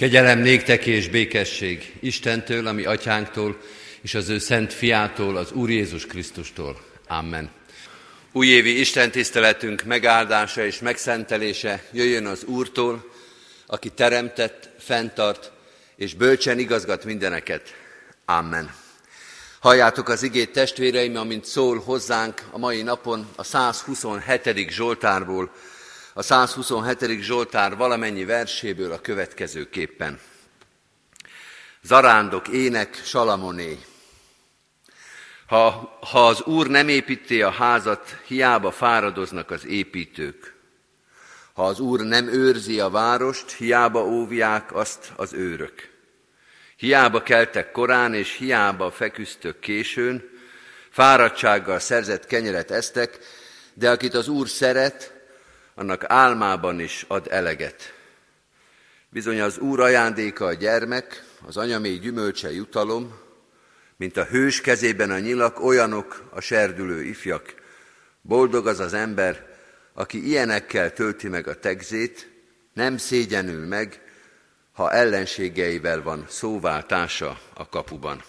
Kegyelem 0.00 0.38
néktek 0.38 0.86
és 0.86 1.08
békesség 1.08 1.92
Istentől, 2.00 2.66
ami 2.66 2.84
atyánktól, 2.84 3.60
és 4.02 4.14
az 4.14 4.28
ő 4.28 4.38
szent 4.38 4.72
fiától, 4.72 5.36
az 5.36 5.52
Úr 5.52 5.70
Jézus 5.70 6.06
Krisztustól. 6.06 6.80
Amen. 7.08 7.50
Újévi 8.32 8.78
Isten 8.78 9.10
tiszteletünk 9.10 9.82
megáldása 9.82 10.64
és 10.64 10.78
megszentelése 10.78 11.82
jöjjön 11.92 12.26
az 12.26 12.44
Úrtól, 12.44 13.10
aki 13.66 13.88
teremtett, 13.88 14.68
fenntart 14.78 15.52
és 15.96 16.14
bölcsen 16.14 16.58
igazgat 16.58 17.04
mindeneket. 17.04 17.74
Amen. 18.24 18.74
Halljátok 19.58 20.08
az 20.08 20.22
igét 20.22 20.52
testvéreim, 20.52 21.16
amint 21.16 21.44
szól 21.44 21.78
hozzánk 21.78 22.42
a 22.50 22.58
mai 22.58 22.82
napon 22.82 23.28
a 23.36 23.42
127. 23.42 24.70
Zsoltárból, 24.70 25.52
a 26.20 26.22
127. 26.22 27.20
Zsoltár 27.20 27.76
valamennyi 27.76 28.24
verséből 28.24 28.92
a 28.92 29.00
következőképpen. 29.00 30.20
Zarándok, 31.82 32.48
ének, 32.48 33.00
Salamoné. 33.04 33.78
Ha, 35.46 35.98
ha 36.00 36.26
az 36.26 36.42
Úr 36.42 36.66
nem 36.66 36.88
építi 36.88 37.42
a 37.42 37.50
házat, 37.50 38.16
hiába 38.26 38.70
fáradoznak 38.70 39.50
az 39.50 39.66
építők. 39.66 40.54
Ha 41.52 41.66
az 41.66 41.80
Úr 41.80 42.00
nem 42.00 42.28
őrzi 42.28 42.80
a 42.80 42.90
várost, 42.90 43.50
hiába 43.50 44.04
óvják 44.04 44.74
azt 44.74 45.12
az 45.16 45.32
őrök. 45.32 45.90
Hiába 46.76 47.22
keltek 47.22 47.70
korán, 47.70 48.14
és 48.14 48.36
hiába 48.36 48.90
feküztök 48.90 49.58
későn, 49.58 50.22
fáradtsággal 50.90 51.78
szerzett 51.78 52.26
kenyeret 52.26 52.70
esztek, 52.70 53.18
de 53.74 53.90
akit 53.90 54.14
az 54.14 54.28
Úr 54.28 54.48
szeret, 54.48 55.18
annak 55.80 56.04
álmában 56.06 56.80
is 56.80 57.04
ad 57.08 57.26
eleget. 57.30 57.94
Bizony 59.08 59.40
az 59.40 59.58
Úr 59.58 59.80
ajándéka 59.80 60.44
a 60.44 60.52
gyermek, 60.52 61.24
az 61.46 61.56
anyamé 61.56 61.94
gyümölcse 61.94 62.52
jutalom, 62.52 63.18
mint 63.96 64.16
a 64.16 64.24
hős 64.24 64.60
kezében 64.60 65.10
a 65.10 65.18
nyilak, 65.18 65.60
olyanok 65.60 66.28
a 66.30 66.40
serdülő 66.40 67.02
ifjak. 67.02 67.54
Boldog 68.22 68.66
az 68.66 68.80
az 68.80 68.92
ember, 68.92 69.46
aki 69.92 70.26
ilyenekkel 70.26 70.92
tölti 70.92 71.28
meg 71.28 71.48
a 71.48 71.58
tegzét, 71.58 72.30
nem 72.72 72.96
szégyenül 72.96 73.66
meg, 73.66 74.00
ha 74.72 74.92
ellenségeivel 74.92 76.02
van 76.02 76.24
szóváltása 76.28 77.40
a 77.54 77.68
kapuban. 77.68 78.22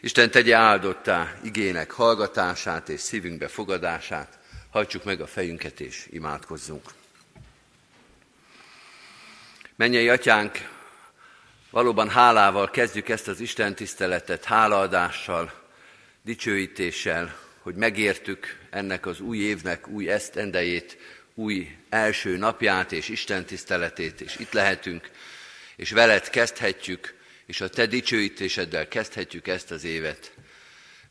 Isten 0.00 0.30
tegye 0.30 0.56
áldottá 0.56 1.38
igének 1.42 1.90
hallgatását 1.90 2.88
és 2.88 3.00
szívünkbe 3.00 3.48
fogadását, 3.48 4.39
hajtsuk 4.70 5.04
meg 5.04 5.20
a 5.20 5.26
fejünket 5.26 5.80
és 5.80 6.06
imádkozzunk. 6.10 6.84
Mennyei 9.76 10.08
atyánk, 10.08 10.68
valóban 11.70 12.08
hálával 12.08 12.70
kezdjük 12.70 13.08
ezt 13.08 13.28
az 13.28 13.40
Isten 13.40 13.74
tiszteletet, 13.74 14.44
hálaadással, 14.44 15.52
dicsőítéssel, 16.22 17.36
hogy 17.62 17.74
megértük 17.74 18.58
ennek 18.70 19.06
az 19.06 19.20
új 19.20 19.38
évnek 19.38 19.88
új 19.88 20.10
esztendejét, 20.10 20.98
új 21.34 21.76
első 21.88 22.36
napját 22.36 22.92
és 22.92 23.08
Isten 23.08 23.44
tiszteletét, 23.44 24.20
és 24.20 24.36
itt 24.38 24.52
lehetünk, 24.52 25.10
és 25.76 25.90
veled 25.90 26.30
kezdhetjük, 26.30 27.14
és 27.46 27.60
a 27.60 27.68
te 27.68 27.86
dicsőítéseddel 27.86 28.88
kezdhetjük 28.88 29.48
ezt 29.48 29.70
az 29.70 29.84
évet. 29.84 30.32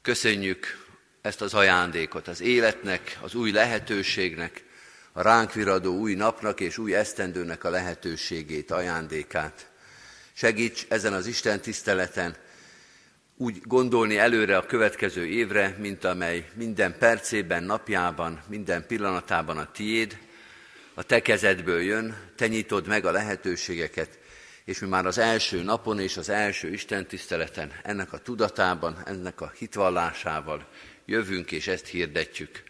Köszönjük 0.02 0.88
ezt 1.22 1.42
az 1.42 1.54
ajándékot, 1.54 2.28
az 2.28 2.42
életnek, 2.42 3.18
az 3.22 3.34
új 3.34 3.52
lehetőségnek, 3.52 4.64
a 5.12 5.22
ránk 5.22 5.54
viradó 5.54 5.98
új 5.98 6.14
napnak 6.14 6.60
és 6.60 6.78
új 6.78 6.96
esztendőnek 6.96 7.64
a 7.64 7.70
lehetőségét, 7.70 8.72
ajándékát. 8.72 9.70
Segíts 10.34 10.86
ezen 10.90 11.14
az 11.14 11.26
Isten 11.26 11.60
tiszteleten 11.60 12.36
úgy 13.38 13.62
gondolni 13.64 14.18
előre 14.18 14.58
a 14.58 14.66
következő 14.66 15.26
évre, 15.26 15.76
mint 15.80 16.04
amely 16.04 16.50
minden 16.54 16.98
percében, 16.98 17.64
napjában, 17.64 18.42
minden 18.48 18.86
pillanatában 18.88 19.58
a 19.58 19.72
tiéd, 19.72 20.18
a 20.94 21.04
te 21.04 21.22
kezedből 21.22 21.82
jön, 21.82 22.18
te 22.36 22.48
nyitod 22.48 22.88
meg 22.88 23.06
a 23.06 23.12
lehetőségeket, 23.12 24.20
és 24.66 24.80
mi 24.80 24.88
már 24.88 25.06
az 25.06 25.18
első 25.18 25.64
napon 25.64 26.00
és 26.00 26.18
az 26.18 26.30
első 26.30 26.72
Isten 26.72 27.08
tiszteleten 27.08 27.72
ennek 27.84 28.14
a 28.14 28.18
tudatában, 28.18 29.02
ennek 29.06 29.42
a 29.42 29.52
hitvallásával 29.58 30.68
jövünk 31.10 31.52
és 31.52 31.68
ezt 31.68 31.88
hirdetjük. 31.88 32.64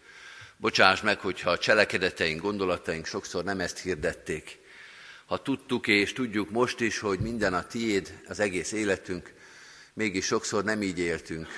Bocsáss 0.56 1.00
meg, 1.00 1.20
hogyha 1.20 1.50
a 1.50 1.58
cselekedeteink, 1.58 2.40
gondolataink 2.40 3.06
sokszor 3.06 3.44
nem 3.44 3.60
ezt 3.60 3.78
hirdették. 3.78 4.58
Ha 5.26 5.42
tudtuk 5.42 5.86
és 5.86 6.12
tudjuk 6.12 6.50
most 6.50 6.80
is, 6.80 6.98
hogy 6.98 7.18
minden 7.18 7.54
a 7.54 7.66
tiéd, 7.66 8.20
az 8.26 8.40
egész 8.40 8.72
életünk, 8.72 9.32
mégis 9.92 10.24
sokszor 10.24 10.64
nem 10.64 10.82
így 10.82 10.98
éltünk. 10.98 11.48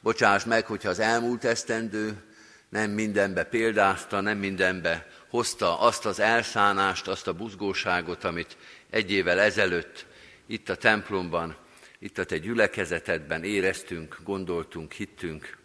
Bocsáss 0.00 0.44
meg, 0.44 0.66
hogyha 0.66 0.88
az 0.88 0.98
elmúlt 0.98 1.44
esztendő 1.44 2.22
nem 2.68 2.90
mindenbe 2.90 3.44
példázta, 3.44 4.20
nem 4.20 4.38
mindenbe 4.38 5.06
hozta 5.28 5.80
azt 5.80 6.06
az 6.06 6.20
elszánást, 6.20 7.08
azt 7.08 7.26
a 7.26 7.32
buzgóságot, 7.32 8.24
amit 8.24 8.56
egy 8.90 9.10
évvel 9.10 9.40
ezelőtt 9.40 10.06
itt 10.46 10.68
a 10.68 10.76
templomban, 10.76 11.56
itt 11.98 12.18
a 12.18 12.24
te 12.24 12.38
gyülekezetedben 12.38 13.44
éreztünk, 13.44 14.18
gondoltunk, 14.24 14.92
hittünk. 14.92 15.61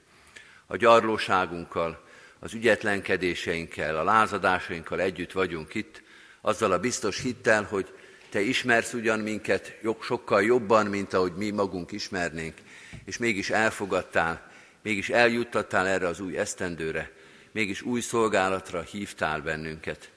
A 0.67 0.77
gyarlóságunkkal, 0.77 2.03
az 2.39 2.53
ügyetlenkedéseinkkel, 2.53 3.97
a 3.97 4.03
lázadásainkkal 4.03 5.01
együtt 5.01 5.31
vagyunk 5.31 5.73
itt, 5.73 6.01
azzal 6.41 6.71
a 6.71 6.79
biztos 6.79 7.21
hittel, 7.21 7.63
hogy 7.63 7.93
te 8.29 8.41
ismersz 8.41 8.93
ugyan 8.93 9.19
minket 9.19 9.79
sokkal 10.01 10.43
jobban, 10.43 10.85
mint 10.85 11.13
ahogy 11.13 11.33
mi 11.35 11.49
magunk 11.49 11.91
ismernénk, 11.91 12.53
és 13.05 13.17
mégis 13.17 13.49
elfogadtál, 13.49 14.51
mégis 14.81 15.09
eljuttattál 15.09 15.87
erre 15.87 16.07
az 16.07 16.19
új 16.19 16.37
esztendőre, 16.37 17.11
mégis 17.51 17.81
új 17.81 18.01
szolgálatra 18.01 18.81
hívtál 18.81 19.41
bennünket. 19.41 20.09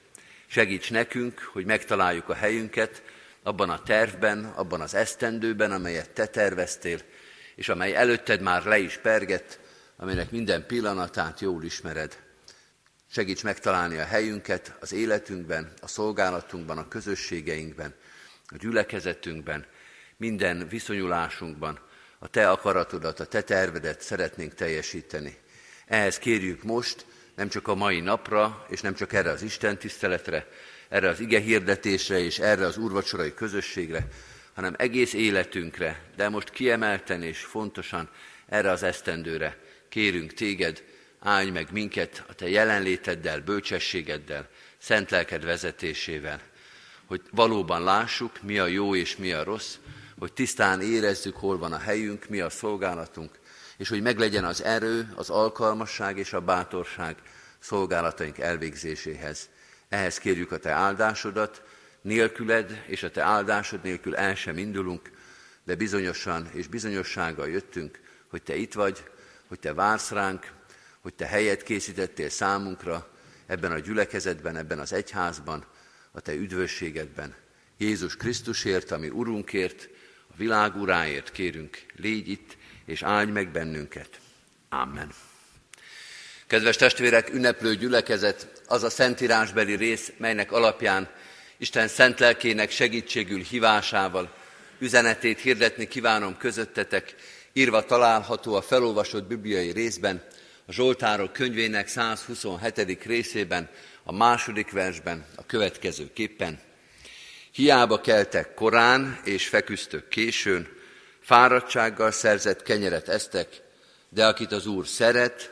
Segíts 0.47 0.91
nekünk, 0.91 1.49
hogy 1.53 1.65
megtaláljuk 1.65 2.29
a 2.29 2.33
helyünket 2.33 3.03
abban 3.43 3.69
a 3.69 3.83
tervben, 3.83 4.45
abban 4.45 4.81
az 4.81 4.93
esztendőben, 4.93 5.71
amelyet 5.71 6.09
te 6.09 6.27
terveztél, 6.27 6.99
és 7.55 7.69
amely 7.69 7.95
előtted 7.95 8.41
már 8.41 8.63
le 8.63 8.77
is 8.77 8.97
pergett, 8.97 9.59
amelynek 10.01 10.31
minden 10.31 10.65
pillanatát 10.65 11.39
jól 11.39 11.63
ismered. 11.63 12.19
Segíts 13.11 13.43
megtalálni 13.43 13.97
a 13.97 14.05
helyünket 14.05 14.75
az 14.79 14.93
életünkben, 14.93 15.73
a 15.81 15.87
szolgálatunkban, 15.87 16.77
a 16.77 16.87
közösségeinkben, 16.87 17.93
a 18.45 18.57
gyülekezetünkben, 18.57 19.65
minden 20.17 20.67
viszonyulásunkban, 20.67 21.79
a 22.19 22.27
Te 22.27 22.49
akaratodat, 22.49 23.19
a 23.19 23.25
Te 23.25 23.41
tervedet 23.41 24.01
szeretnénk 24.01 24.53
teljesíteni. 24.53 25.37
Ehhez 25.87 26.17
kérjük 26.17 26.63
most, 26.63 27.05
nem 27.35 27.49
csak 27.49 27.67
a 27.67 27.75
mai 27.75 27.99
napra, 27.99 28.65
és 28.69 28.81
nem 28.81 28.93
csak 28.93 29.13
erre 29.13 29.29
az 29.29 29.41
Isten 29.41 29.77
tiszteletre, 29.77 30.47
erre 30.89 31.09
az 31.09 31.19
ige 31.19 31.39
hirdetésre 31.39 32.19
és 32.19 32.39
erre 32.39 32.65
az 32.65 32.77
úrvacsorai 32.77 33.33
közösségre, 33.33 34.07
hanem 34.53 34.75
egész 34.77 35.13
életünkre, 35.13 36.03
de 36.15 36.29
most 36.29 36.49
kiemelten 36.49 37.23
és 37.23 37.39
fontosan 37.39 38.09
erre 38.47 38.71
az 38.71 38.83
esztendőre 38.83 39.57
kérünk 39.91 40.33
téged, 40.33 40.83
állj 41.19 41.49
meg 41.49 41.71
minket 41.71 42.23
a 42.27 42.33
te 42.33 42.49
jelenléteddel, 42.49 43.41
bölcsességeddel, 43.41 44.49
szent 44.77 45.09
lelked 45.09 45.43
vezetésével, 45.43 46.41
hogy 47.05 47.21
valóban 47.31 47.83
lássuk, 47.83 48.41
mi 48.41 48.59
a 48.59 48.67
jó 48.67 48.95
és 48.95 49.17
mi 49.17 49.31
a 49.31 49.43
rossz, 49.43 49.75
hogy 50.19 50.33
tisztán 50.33 50.81
érezzük, 50.81 51.35
hol 51.35 51.57
van 51.57 51.73
a 51.73 51.77
helyünk, 51.77 52.27
mi 52.29 52.39
a 52.39 52.49
szolgálatunk, 52.49 53.39
és 53.77 53.89
hogy 53.89 54.01
meglegyen 54.01 54.45
az 54.45 54.63
erő, 54.63 55.13
az 55.15 55.29
alkalmasság 55.29 56.17
és 56.17 56.33
a 56.33 56.41
bátorság 56.41 57.15
szolgálataink 57.59 58.37
elvégzéséhez. 58.37 59.49
Ehhez 59.89 60.17
kérjük 60.17 60.51
a 60.51 60.57
Te 60.57 60.71
áldásodat, 60.71 61.63
nélküled 62.01 62.83
és 62.87 63.03
a 63.03 63.11
Te 63.11 63.21
áldásod 63.21 63.83
nélkül 63.83 64.15
el 64.15 64.35
sem 64.35 64.57
indulunk, 64.57 65.11
de 65.63 65.75
bizonyosan 65.75 66.49
és 66.53 66.67
bizonyossággal 66.67 67.49
jöttünk, 67.49 67.99
hogy 68.29 68.41
Te 68.41 68.55
itt 68.55 68.73
vagy, 68.73 69.03
hogy 69.51 69.59
Te 69.59 69.73
vársz 69.73 70.09
ránk, 70.09 70.51
hogy 71.01 71.13
Te 71.13 71.25
helyet 71.25 71.63
készítettél 71.63 72.29
számunkra 72.29 73.07
ebben 73.47 73.71
a 73.71 73.79
gyülekezetben, 73.79 74.55
ebben 74.55 74.79
az 74.79 74.93
egyházban, 74.93 75.65
a 76.11 76.19
Te 76.19 76.33
üdvösségedben. 76.33 77.35
Jézus 77.77 78.15
Krisztusért, 78.15 78.91
ami 78.91 79.09
Urunkért, 79.09 79.89
a 80.27 80.33
világ 80.37 80.75
uráért 80.75 81.31
kérünk, 81.31 81.85
légy 81.95 82.29
itt, 82.29 82.57
és 82.85 83.01
áldj 83.01 83.31
meg 83.31 83.51
bennünket. 83.51 84.19
Amen. 84.69 85.11
Kedves 86.47 86.75
testvérek, 86.75 87.33
ünneplő 87.33 87.75
gyülekezet, 87.75 88.61
az 88.67 88.83
a 88.83 88.89
szentírásbeli 88.89 89.75
rész, 89.75 90.11
melynek 90.17 90.51
alapján 90.51 91.09
Isten 91.57 91.87
szent 91.87 92.19
lelkének 92.19 92.71
segítségül 92.71 93.39
hívásával 93.39 94.33
üzenetét 94.79 95.39
hirdetni 95.39 95.87
kívánom 95.87 96.37
közöttetek, 96.37 97.15
írva 97.53 97.85
található 97.85 98.55
a 98.55 98.61
felolvasott 98.61 99.27
bibliai 99.27 99.71
részben, 99.71 100.23
a 100.65 100.71
Zsoltárok 100.71 101.33
könyvének 101.33 101.87
127. 101.87 103.03
részében, 103.03 103.69
a 104.03 104.13
második 104.13 104.71
versben 104.71 105.25
a 105.35 105.45
következő 105.45 106.09
képpen. 106.13 106.59
Hiába 107.51 108.01
keltek 108.01 108.53
korán 108.53 109.19
és 109.23 109.47
feküztök 109.47 110.07
későn, 110.07 110.67
fáradtsággal 111.21 112.11
szerzett 112.11 112.63
kenyeret 112.63 113.09
esztek, 113.09 113.61
de 114.09 114.25
akit 114.25 114.51
az 114.51 114.65
Úr 114.65 114.87
szeret, 114.87 115.51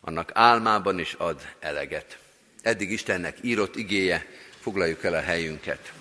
annak 0.00 0.30
álmában 0.34 0.98
is 0.98 1.14
ad 1.18 1.40
eleget. 1.60 2.18
Eddig 2.62 2.90
Istennek 2.90 3.36
írott 3.40 3.76
igéje, 3.76 4.26
foglaljuk 4.60 5.04
el 5.04 5.14
a 5.14 5.20
helyünket. 5.20 5.92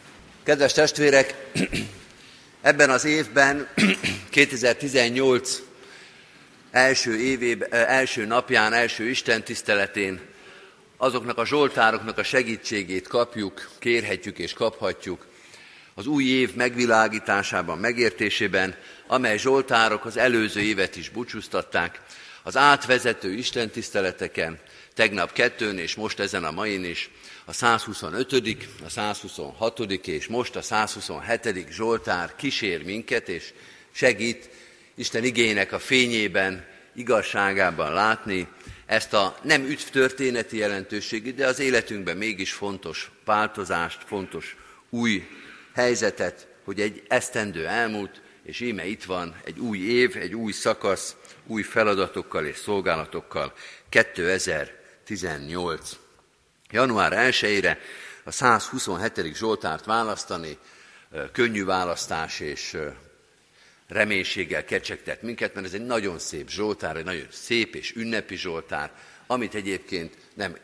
Kedves 0.44 0.74
testvérek, 0.74 1.36
ebben 2.62 2.90
az 2.90 3.06
évben, 3.06 3.68
2018 4.30 5.62
első 6.72 7.20
évében, 7.20 7.74
első 7.74 8.26
napján, 8.26 8.74
első 8.74 9.10
Isten 9.10 9.44
tiszteletén 9.44 10.20
azoknak 10.98 11.38
a 11.38 11.46
zsoltároknak 11.46 12.18
a 12.18 12.24
segítségét 12.24 13.08
kapjuk, 13.08 13.70
kérhetjük 13.80 14.38
és 14.38 14.54
kaphatjuk 14.54 15.30
az 15.94 16.06
új 16.08 16.24
év 16.24 16.54
megvilágításában, 16.54 17.78
megértésében, 17.78 18.76
amely 19.08 19.38
zsoltárok 19.38 20.06
az 20.06 20.18
előző 20.18 20.62
évet 20.62 20.96
is 20.96 21.10
búcsúztatták, 21.10 22.02
az 22.44 22.58
átvezető 22.58 23.34
istentiszteleteken, 23.34 24.60
tegnap 24.94 25.34
kettőn 25.34 25.78
és 25.78 25.96
most 25.96 26.20
ezen 26.20 26.44
a 26.44 26.52
main 26.52 26.84
is, 26.84 27.10
a 27.46 27.54
125., 27.54 28.58
a 28.86 28.90
126. 28.90 29.80
és 30.08 30.28
most 30.28 30.56
a 30.56 30.62
127. 30.62 31.68
Zsoltár 31.72 32.36
kísér 32.36 32.84
minket, 32.84 33.30
és 33.30 33.54
segít 33.92 34.50
Isten 34.96 35.24
igének 35.24 35.72
a 35.72 35.80
fényében, 35.80 36.66
igazságában 36.96 37.94
látni 37.94 38.48
ezt 38.86 39.14
a 39.14 39.38
nem 39.42 39.64
üdv 39.64 39.90
történeti 39.92 40.58
jelentőségű, 40.58 41.34
de 41.34 41.48
az 41.48 41.60
életünkben 41.60 42.18
mégis 42.18 42.52
fontos 42.52 43.12
változást, 43.26 44.04
fontos 44.06 44.56
új 44.90 45.28
helyzetet, 45.74 46.48
hogy 46.64 46.82
egy 46.82 47.04
esztendő 47.08 47.68
elmúlt, 47.68 48.22
és 48.44 48.60
íme 48.60 48.86
itt 48.86 49.04
van 49.04 49.36
egy 49.44 49.60
új 49.60 49.80
év, 49.80 50.18
egy 50.18 50.36
új 50.36 50.52
szakasz, 50.52 51.16
új 51.48 51.62
feladatokkal 51.62 52.46
és 52.46 52.58
szolgálatokkal 52.58 53.54
2018. 53.90 56.01
Január 56.72 57.14
1-ére 57.16 57.78
a 58.24 58.32
127. 58.32 59.36
Zsoltárt 59.36 59.86
választani, 59.86 60.58
könnyű 61.32 61.66
választás 61.66 62.40
és 62.40 62.78
reménységgel 63.88 64.66
kecsegtet 64.66 65.22
minket, 65.22 65.54
mert 65.54 65.66
ez 65.66 65.74
egy 65.74 65.86
nagyon 65.86 66.20
szép 66.20 66.50
Zsoltár, 66.50 66.96
egy 66.96 67.04
nagyon 67.04 67.28
szép 67.32 67.76
és 67.76 67.96
ünnepi 67.96 68.36
Zsoltár, 68.36 68.92
amit 69.28 69.56
egyébként 69.56 70.18
nem 70.34 70.58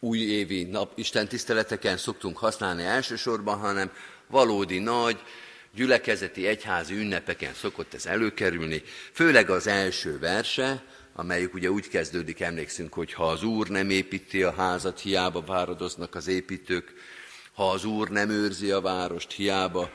újévi 0.00 0.62
nap 0.62 0.92
Isten 0.98 1.28
tiszteleteken 1.28 1.96
szoktunk 1.96 2.38
használni 2.38 2.84
elsősorban, 2.84 3.58
hanem 3.58 3.92
valódi 4.26 4.78
nagy, 4.78 5.22
gyülekezeti 5.74 6.46
egyházi 6.46 6.94
ünnepeken 6.94 7.54
szokott 7.54 7.94
ez 7.94 8.06
előkerülni, 8.06 8.82
főleg 9.12 9.50
az 9.50 9.66
első 9.66 10.18
verse, 10.18 10.84
amelyik 11.12 11.54
ugye 11.54 11.70
úgy 11.70 11.88
kezdődik, 11.88 12.40
emlékszünk, 12.40 12.92
hogy 12.92 13.12
ha 13.12 13.28
az 13.28 13.42
Úr 13.42 13.68
nem 13.68 13.90
építi 13.90 14.42
a 14.42 14.52
házat, 14.52 15.00
hiába 15.00 15.40
váradoznak 15.40 16.14
az 16.14 16.26
építők, 16.26 16.92
ha 17.54 17.70
az 17.70 17.84
Úr 17.84 18.08
nem 18.08 18.30
őrzi 18.30 18.70
a 18.70 18.80
várost, 18.80 19.32
hiába 19.32 19.90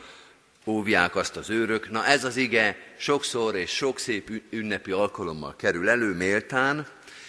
óvják 0.65 1.15
azt 1.15 1.37
az 1.37 1.49
őrök. 1.49 1.89
Na 1.89 2.05
ez 2.05 2.23
az 2.23 2.35
ige 2.35 2.77
sokszor 2.97 3.55
és 3.55 3.69
sok 3.75 3.99
szép 3.99 4.41
ünnepi 4.49 4.91
alkalommal 4.91 5.55
kerül 5.55 5.89
elő 5.89 6.13
méltán, 6.13 6.87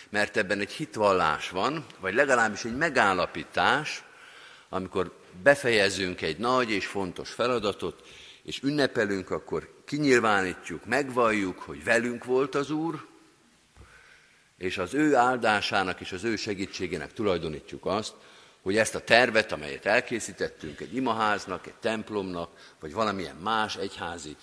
mert 0.08 0.36
ebben 0.36 0.60
egy 0.60 0.72
hitvallás 0.72 1.50
van, 1.50 1.86
vagy 2.00 2.14
legalábbis 2.14 2.64
egy 2.64 2.76
megállapítás, 2.76 4.02
amikor 4.68 5.18
befejezünk 5.42 6.22
egy 6.22 6.38
nagy 6.38 6.70
és 6.70 6.86
fontos 6.86 7.30
feladatot, 7.30 8.02
és 8.42 8.62
ünnepelünk, 8.62 9.30
akkor 9.30 9.82
kinyilvánítjuk, 9.84 10.84
megvalljuk, 10.84 11.58
hogy 11.58 11.84
velünk 11.84 12.24
volt 12.24 12.54
az 12.54 12.70
Úr, 12.70 13.06
és 14.58 14.78
az 14.78 14.94
ő 14.94 15.16
áldásának 15.16 16.00
és 16.00 16.12
az 16.12 16.24
ő 16.24 16.36
segítségének 16.36 17.12
tulajdonítjuk 17.12 17.86
azt, 17.86 18.12
hogy 18.62 18.76
ezt 18.76 18.94
a 18.94 19.04
tervet, 19.04 19.52
amelyet 19.52 19.86
elkészítettünk 19.86 20.80
egy 20.80 20.94
imaháznak, 20.94 21.66
egy 21.66 21.74
templomnak, 21.80 22.74
vagy 22.80 22.92
valamilyen 22.92 23.36
más 23.36 23.76
egyházi 23.76 24.36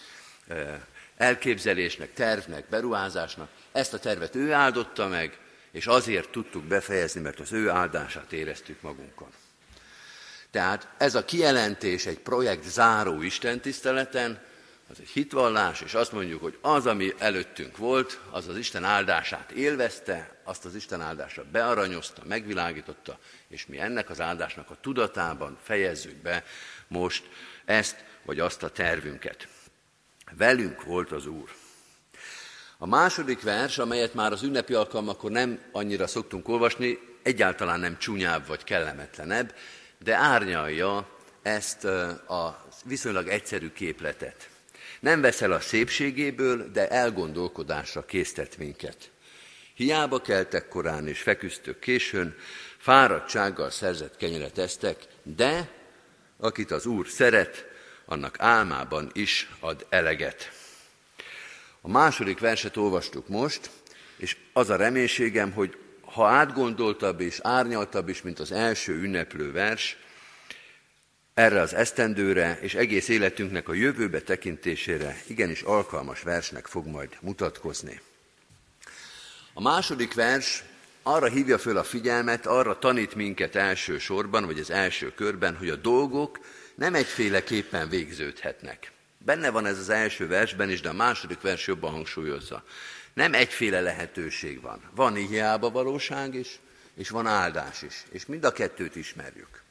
elképzelésnek, 1.18 2.14
tervnek, 2.14 2.70
beruházásnak, 2.70 3.50
ezt 3.72 3.94
a 3.94 4.00
tervet 4.00 4.36
ő 4.36 4.54
áldotta 4.54 5.08
meg, 5.08 5.40
és 5.72 5.88
azért 5.88 6.30
tudtuk 6.30 6.64
befejezni, 6.64 7.22
mert 7.22 7.40
az 7.40 7.54
ő 7.54 7.70
áldását 7.70 8.32
éreztük 8.32 8.82
magunkon. 8.82 9.30
Tehát 10.57 10.88
ez 10.98 11.15
a 11.15 11.25
kijelentés 11.25 12.06
egy 12.06 12.19
projekt 12.19 12.63
záró 12.63 13.21
istentiszteleten, 13.21 14.39
az 14.89 14.98
egy 15.00 15.09
hitvallás, 15.09 15.81
és 15.81 15.94
azt 15.94 16.12
mondjuk, 16.12 16.42
hogy 16.42 16.57
az, 16.62 16.86
ami 16.86 17.13
előttünk 17.18 17.77
volt, 17.77 18.19
az 18.31 18.48
az 18.48 18.57
Isten 18.57 18.83
áldását 18.83 19.51
élvezte, 19.51 20.39
azt 20.44 20.65
az 20.65 20.75
Isten 20.75 21.01
áldásra 21.01 21.45
bearanyozta, 21.51 22.21
megvilágította, 22.25 23.19
és 23.48 23.65
mi 23.65 23.80
ennek 23.80 24.09
az 24.09 24.21
áldásnak 24.21 24.69
a 24.69 24.77
tudatában 24.81 25.57
fejezzük 25.63 26.15
be 26.15 26.44
most 26.88 27.24
ezt 27.65 28.04
vagy 28.25 28.39
azt 28.39 28.63
a 28.63 28.69
tervünket. 28.69 29.48
Velünk 30.38 30.83
volt 30.83 31.12
az 31.12 31.25
Úr. 31.25 31.50
A 32.77 32.86
második 32.86 33.42
vers, 33.42 33.77
amelyet 33.77 34.13
már 34.13 34.31
az 34.31 34.44
ünnepi 34.44 34.74
alkalmakor 34.74 35.31
nem 35.31 35.59
annyira 35.71 36.07
szoktunk 36.07 36.48
olvasni, 36.48 37.00
egyáltalán 37.24 37.80
nem 37.80 37.98
csúnyább 37.98 38.48
vagy 38.48 38.63
kellemetlenebb, 38.63 39.54
de 40.04 40.16
árnyalja 40.16 41.08
ezt 41.42 41.84
a 41.84 42.68
viszonylag 42.86 43.28
egyszerű 43.28 43.72
képletet. 43.72 44.50
Nem 45.00 45.22
veszel 45.22 45.52
a 45.52 45.60
szépségéből, 45.60 46.72
de 46.72 46.90
elgondolkodásra 46.90 48.06
késztet 48.06 48.58
minket. 48.58 49.12
Hiába 49.74 50.22
keltek 50.22 50.68
korán 50.68 51.08
és 51.08 51.22
feküztök 51.22 51.80
későn, 51.80 52.36
fáradtsággal 52.78 53.70
szerzett 53.70 54.18
kenyeret 54.18 54.58
esztek, 54.58 55.08
de 55.24 55.70
akit 56.38 56.72
az 56.72 56.86
Úr 56.86 57.08
szeret, 57.08 57.66
annak 58.06 58.36
álmában 58.40 59.10
is 59.14 59.50
ad 59.60 59.86
eleget. 59.90 60.52
A 61.82 61.90
második 61.90 62.40
verset 62.40 62.78
olvastuk 62.78 63.28
most, 63.28 63.70
és 64.18 64.38
az 64.54 64.70
a 64.70 64.76
reménységem, 64.76 65.52
hogy 65.52 65.78
ha 66.18 66.28
átgondoltabb 66.28 67.19
és 67.19 67.40
árnyaltabb 67.44 68.10
is, 68.10 68.22
mint 68.22 68.40
az 68.40 68.52
első 68.52 68.94
ünneplő 68.94 69.52
vers, 69.52 69.98
erre 71.34 71.62
az 71.62 71.74
esztendőre 71.74 72.60
és 72.62 72.74
egész 72.74 73.08
életünknek 73.08 73.69
a 73.69 73.74
jövőbe 73.74 74.22
tekintésére 74.22 75.21
igenis 75.28 75.62
alkalmas 75.62 76.21
versnek 76.21 76.68
fog 76.68 76.88
majd 76.88 77.18
mutatkozni. 77.21 78.02
A 79.54 79.62
második 79.62 80.14
vers 80.14 80.64
arra 81.04 81.28
hívja 81.28 81.57
föl 81.57 81.78
a 81.78 81.83
figyelmet, 81.83 82.45
arra 82.45 82.80
tanít 82.80 83.16
minket 83.16 83.56
elsősorban, 83.56 84.45
vagy 84.45 84.59
az 84.59 84.69
első 84.69 85.14
körben, 85.14 85.56
hogy 85.56 85.69
a 85.69 85.76
dolgok 85.76 86.40
nem 86.76 86.95
egyféleképpen 86.95 87.90
végződhetnek. 87.90 88.92
Benne 89.18 89.50
van 89.50 89.66
ez 89.66 89.78
az 89.78 89.90
első 89.90 90.28
versben 90.28 90.69
is, 90.69 90.81
de 90.81 90.90
a 90.90 90.94
második 90.94 91.42
vers 91.42 91.68
jobban 91.68 91.92
hangsúlyozza. 91.92 92.64
Nem 93.14 93.33
egyféle 93.33 93.81
lehetőség 93.81 94.62
van. 94.62 94.81
Van 94.95 95.16
hiába 95.16 95.69
valóság 95.69 96.36
is, 96.36 96.59
és 96.95 97.09
van 97.09 97.28
áldás 97.28 97.81
is. 97.81 98.04
És 98.12 98.26
mind 98.26 98.44
a 98.44 98.52
kettőt 98.52 98.95
ismerjük. 98.95 99.62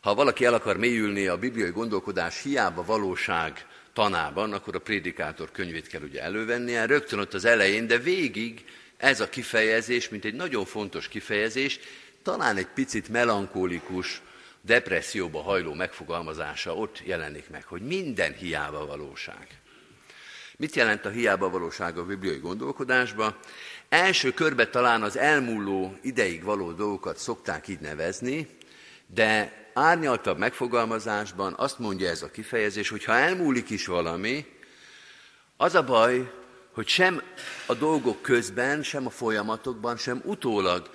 Ha 0.00 0.14
valaki 0.14 0.44
el 0.44 0.54
akar 0.54 0.76
mélyülni 0.76 1.26
a 1.26 1.38
bibliai 1.38 1.70
gondolkodás 1.70 2.42
hiába 2.42 2.84
valóság 2.84 3.66
tanában, 3.92 4.52
akkor 4.52 4.74
a 4.74 4.78
prédikátor 4.78 5.50
könyvét 5.52 5.86
kell 5.86 6.02
ugye 6.02 6.22
elővennie, 6.22 6.84
rögtön 6.84 7.18
ott 7.18 7.34
az 7.34 7.44
elején, 7.44 7.86
de 7.86 7.98
végig 7.98 8.64
ez 8.96 9.20
a 9.20 9.28
kifejezés, 9.28 10.08
mint 10.08 10.24
egy 10.24 10.34
nagyon 10.34 10.64
fontos 10.64 11.08
kifejezés, 11.08 11.80
talán 12.22 12.56
egy 12.56 12.66
picit 12.66 13.08
melankólikus, 13.08 14.22
depresszióba 14.62 15.42
hajló 15.42 15.74
megfogalmazása 15.74 16.74
ott 16.74 17.02
jelenik 17.04 17.50
meg, 17.50 17.64
hogy 17.64 17.82
minden 17.82 18.32
hiába 18.32 18.86
valóság. 18.86 19.46
Mit 20.56 20.76
jelent 20.76 21.04
a 21.04 21.10
hiába 21.10 21.50
valóság 21.50 21.98
a 21.98 22.04
bibliai 22.04 22.38
gondolkodásba? 22.38 23.38
Első 23.88 24.32
körbe 24.32 24.68
talán 24.68 25.02
az 25.02 25.16
elmúló 25.16 25.98
ideig 26.02 26.42
való 26.42 26.72
dolgokat 26.72 27.16
szokták 27.16 27.68
így 27.68 27.80
nevezni, 27.80 28.48
de 29.06 29.58
árnyaltabb 29.74 30.38
megfogalmazásban 30.38 31.54
azt 31.56 31.78
mondja 31.78 32.08
ez 32.08 32.22
a 32.22 32.30
kifejezés, 32.30 32.88
hogy 32.88 33.04
ha 33.04 33.14
elmúlik 33.14 33.70
is 33.70 33.86
valami, 33.86 34.46
az 35.56 35.74
a 35.74 35.84
baj, 35.84 36.32
hogy 36.72 36.88
sem 36.88 37.22
a 37.66 37.74
dolgok 37.74 38.22
közben, 38.22 38.82
sem 38.82 39.06
a 39.06 39.10
folyamatokban, 39.10 39.96
sem 39.96 40.22
utólag 40.24 40.90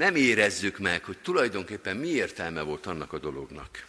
nem 0.00 0.14
érezzük 0.16 0.78
meg, 0.78 1.04
hogy 1.04 1.18
tulajdonképpen 1.18 1.96
mi 1.96 2.08
értelme 2.08 2.62
volt 2.62 2.86
annak 2.86 3.12
a 3.12 3.18
dolognak. 3.18 3.86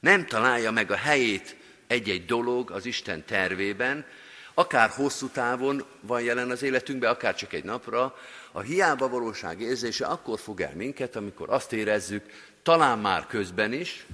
Nem 0.00 0.26
találja 0.26 0.70
meg 0.70 0.90
a 0.90 0.96
helyét 0.96 1.56
egy-egy 1.86 2.24
dolog 2.24 2.70
az 2.70 2.86
Isten 2.86 3.24
tervében, 3.24 4.06
akár 4.54 4.88
hosszú 4.88 5.28
távon 5.28 5.84
van 6.00 6.22
jelen 6.22 6.50
az 6.50 6.62
életünkben, 6.62 7.10
akár 7.10 7.34
csak 7.34 7.52
egy 7.52 7.64
napra, 7.64 8.16
a 8.52 8.60
hiába 8.60 9.08
valóság 9.08 9.60
érzése 9.60 10.06
akkor 10.06 10.38
fog 10.38 10.60
el 10.60 10.72
minket, 10.74 11.16
amikor 11.16 11.50
azt 11.50 11.72
érezzük, 11.72 12.24
talán 12.62 12.98
már 12.98 13.26
közben 13.26 13.72
is, 13.72 14.06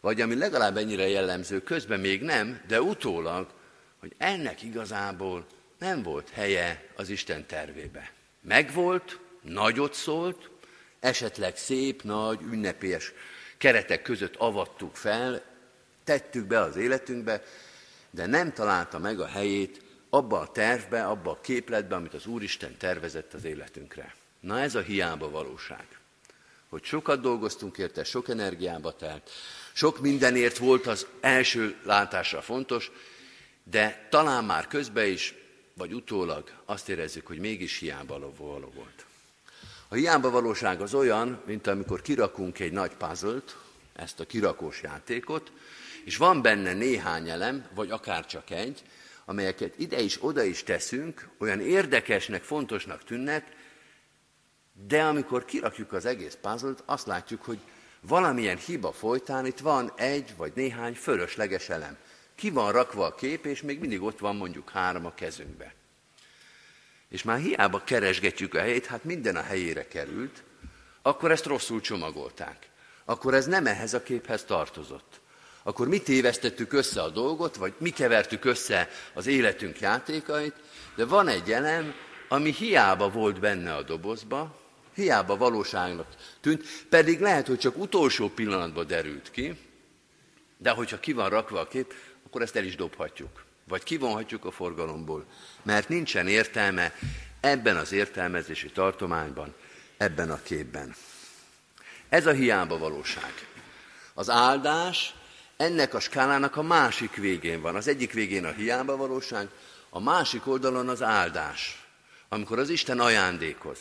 vagy 0.00 0.20
ami 0.20 0.34
legalább 0.34 0.76
ennyire 0.76 1.08
jellemző, 1.08 1.62
közben 1.62 2.00
még 2.00 2.22
nem, 2.22 2.60
de 2.68 2.82
utólag, 2.82 3.46
hogy 3.98 4.14
ennek 4.18 4.62
igazából 4.62 5.46
nem 5.78 6.02
volt 6.02 6.30
helye 6.30 6.88
az 6.96 7.08
Isten 7.08 7.46
tervébe. 7.46 8.12
Megvolt, 8.40 9.18
nagyot 9.42 9.94
szólt, 9.94 10.54
esetleg 11.00 11.56
szép, 11.56 12.02
nagy, 12.02 12.40
ünnepélyes 12.42 13.12
keretek 13.56 14.02
között 14.02 14.36
avattuk 14.36 14.96
fel, 14.96 15.42
tettük 16.04 16.46
be 16.46 16.60
az 16.60 16.76
életünkbe, 16.76 17.42
de 18.10 18.26
nem 18.26 18.52
találta 18.52 18.98
meg 18.98 19.20
a 19.20 19.26
helyét 19.26 19.80
abba 20.10 20.40
a 20.40 20.50
tervbe, 20.52 21.06
abba 21.06 21.30
a 21.30 21.40
képletbe, 21.40 21.94
amit 21.94 22.14
az 22.14 22.26
Úristen 22.26 22.76
tervezett 22.76 23.34
az 23.34 23.44
életünkre. 23.44 24.14
Na 24.40 24.60
ez 24.60 24.74
a 24.74 24.80
hiába 24.80 25.30
valóság. 25.30 25.86
Hogy 26.68 26.84
sokat 26.84 27.20
dolgoztunk 27.20 27.78
érte, 27.78 28.04
sok 28.04 28.28
energiába 28.28 28.96
telt, 28.96 29.30
sok 29.72 30.00
mindenért 30.00 30.58
volt 30.58 30.86
az 30.86 31.06
első 31.20 31.76
látásra 31.82 32.42
fontos, 32.42 32.90
de 33.64 34.06
talán 34.10 34.44
már 34.44 34.66
közben 34.66 35.06
is, 35.06 35.34
vagy 35.74 35.92
utólag 35.92 36.50
azt 36.64 36.88
érezzük, 36.88 37.26
hogy 37.26 37.38
mégis 37.38 37.78
hiába 37.78 38.18
való 38.36 38.72
volt. 38.74 39.05
A 39.88 39.94
hiába 39.94 40.30
valóság 40.30 40.80
az 40.80 40.94
olyan, 40.94 41.42
mint 41.46 41.66
amikor 41.66 42.02
kirakunk 42.02 42.58
egy 42.58 42.72
nagy 42.72 42.94
puzzle 42.94 43.42
ezt 43.92 44.20
a 44.20 44.26
kirakós 44.26 44.82
játékot, 44.82 45.52
és 46.04 46.16
van 46.16 46.42
benne 46.42 46.72
néhány 46.72 47.28
elem, 47.28 47.66
vagy 47.74 47.90
akár 47.90 48.26
csak 48.26 48.50
egy, 48.50 48.82
amelyeket 49.24 49.78
ide 49.78 50.00
is, 50.00 50.18
oda 50.20 50.42
is 50.42 50.62
teszünk, 50.62 51.28
olyan 51.38 51.60
érdekesnek, 51.60 52.42
fontosnak 52.42 53.04
tűnnek, 53.04 53.56
de 54.72 55.02
amikor 55.02 55.44
kirakjuk 55.44 55.92
az 55.92 56.04
egész 56.04 56.38
puzzle 56.40 56.74
azt 56.84 57.06
látjuk, 57.06 57.42
hogy 57.44 57.58
valamilyen 58.00 58.56
hiba 58.56 58.92
folytán 58.92 59.46
itt 59.46 59.58
van 59.58 59.92
egy 59.96 60.34
vagy 60.36 60.52
néhány 60.54 60.94
fölösleges 60.94 61.68
elem. 61.68 61.96
Ki 62.34 62.50
van 62.50 62.72
rakva 62.72 63.06
a 63.06 63.14
kép, 63.14 63.44
és 63.44 63.62
még 63.62 63.80
mindig 63.80 64.02
ott 64.02 64.18
van 64.18 64.36
mondjuk 64.36 64.70
három 64.70 65.06
a 65.06 65.14
kezünkbe. 65.14 65.74
És 67.08 67.22
már 67.22 67.38
hiába 67.38 67.84
keresgetjük 67.84 68.54
a 68.54 68.58
helyét, 68.58 68.86
hát 68.86 69.04
minden 69.04 69.36
a 69.36 69.42
helyére 69.42 69.88
került, 69.88 70.42
akkor 71.02 71.30
ezt 71.30 71.44
rosszul 71.44 71.80
csomagolták. 71.80 72.68
Akkor 73.04 73.34
ez 73.34 73.46
nem 73.46 73.66
ehhez 73.66 73.94
a 73.94 74.02
képhez 74.02 74.44
tartozott. 74.44 75.20
Akkor 75.62 75.88
mi 75.88 76.00
tévesztettük 76.00 76.72
össze 76.72 77.02
a 77.02 77.10
dolgot, 77.10 77.56
vagy 77.56 77.74
mi 77.78 77.90
kevertük 77.90 78.44
össze 78.44 78.88
az 79.14 79.26
életünk 79.26 79.80
játékait, 79.80 80.54
de 80.96 81.04
van 81.04 81.28
egy 81.28 81.52
elem, 81.52 81.94
ami 82.28 82.52
hiába 82.52 83.10
volt 83.10 83.40
benne 83.40 83.74
a 83.74 83.82
dobozba, 83.82 84.60
hiába 84.94 85.36
valóságnak 85.36 86.06
tűnt, 86.40 86.64
pedig 86.88 87.20
lehet, 87.20 87.46
hogy 87.46 87.58
csak 87.58 87.76
utolsó 87.78 88.28
pillanatban 88.28 88.86
derült 88.86 89.30
ki, 89.30 89.58
de 90.58 90.70
hogyha 90.70 91.00
ki 91.00 91.12
van 91.12 91.28
rakva 91.28 91.60
a 91.60 91.68
kép, 91.68 91.94
akkor 92.26 92.42
ezt 92.42 92.56
el 92.56 92.64
is 92.64 92.76
dobhatjuk. 92.76 93.45
Vagy 93.68 93.82
kivonhatjuk 93.82 94.44
a 94.44 94.50
forgalomból, 94.50 95.24
mert 95.62 95.88
nincsen 95.88 96.28
értelme 96.28 96.94
ebben 97.40 97.76
az 97.76 97.92
értelmezési 97.92 98.70
tartományban, 98.70 99.54
ebben 99.96 100.30
a 100.30 100.42
képben. 100.42 100.94
Ez 102.08 102.26
a 102.26 102.32
hiába 102.32 102.78
valóság. 102.78 103.32
Az 104.14 104.30
áldás 104.30 105.14
ennek 105.56 105.94
a 105.94 106.00
skálának 106.00 106.56
a 106.56 106.62
másik 106.62 107.14
végén 107.14 107.60
van. 107.60 107.74
Az 107.76 107.88
egyik 107.88 108.12
végén 108.12 108.44
a 108.44 108.52
hiába 108.52 108.96
valóság, 108.96 109.48
a 109.90 110.00
másik 110.00 110.46
oldalon 110.46 110.88
az 110.88 111.02
áldás, 111.02 111.86
amikor 112.28 112.58
az 112.58 112.68
Isten 112.68 113.00
ajándékoz. 113.00 113.78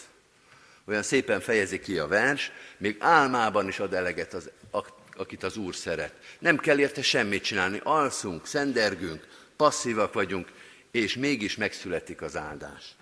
Olyan 0.85 1.03
szépen 1.03 1.39
fejezi 1.39 1.79
ki 1.79 1.99
a 1.99 2.07
vers, 2.07 2.51
még 2.77 2.97
álmában 2.99 3.67
is 3.67 3.79
ad 3.79 3.93
eleget, 3.93 4.33
az, 4.33 4.49
akit 5.17 5.43
az 5.43 5.57
Úr 5.57 5.75
szeret. 5.75 6.13
Nem 6.39 6.57
kell 6.57 6.79
érte 6.79 7.01
semmit 7.01 7.43
csinálni, 7.43 7.79
alszunk, 7.83 8.45
szendergünk, 8.45 9.27
passzívak 9.55 10.13
vagyunk, 10.13 10.51
és 10.91 11.15
mégis 11.15 11.55
megszületik 11.55 12.21
az 12.21 12.35
áldás. 12.37 12.95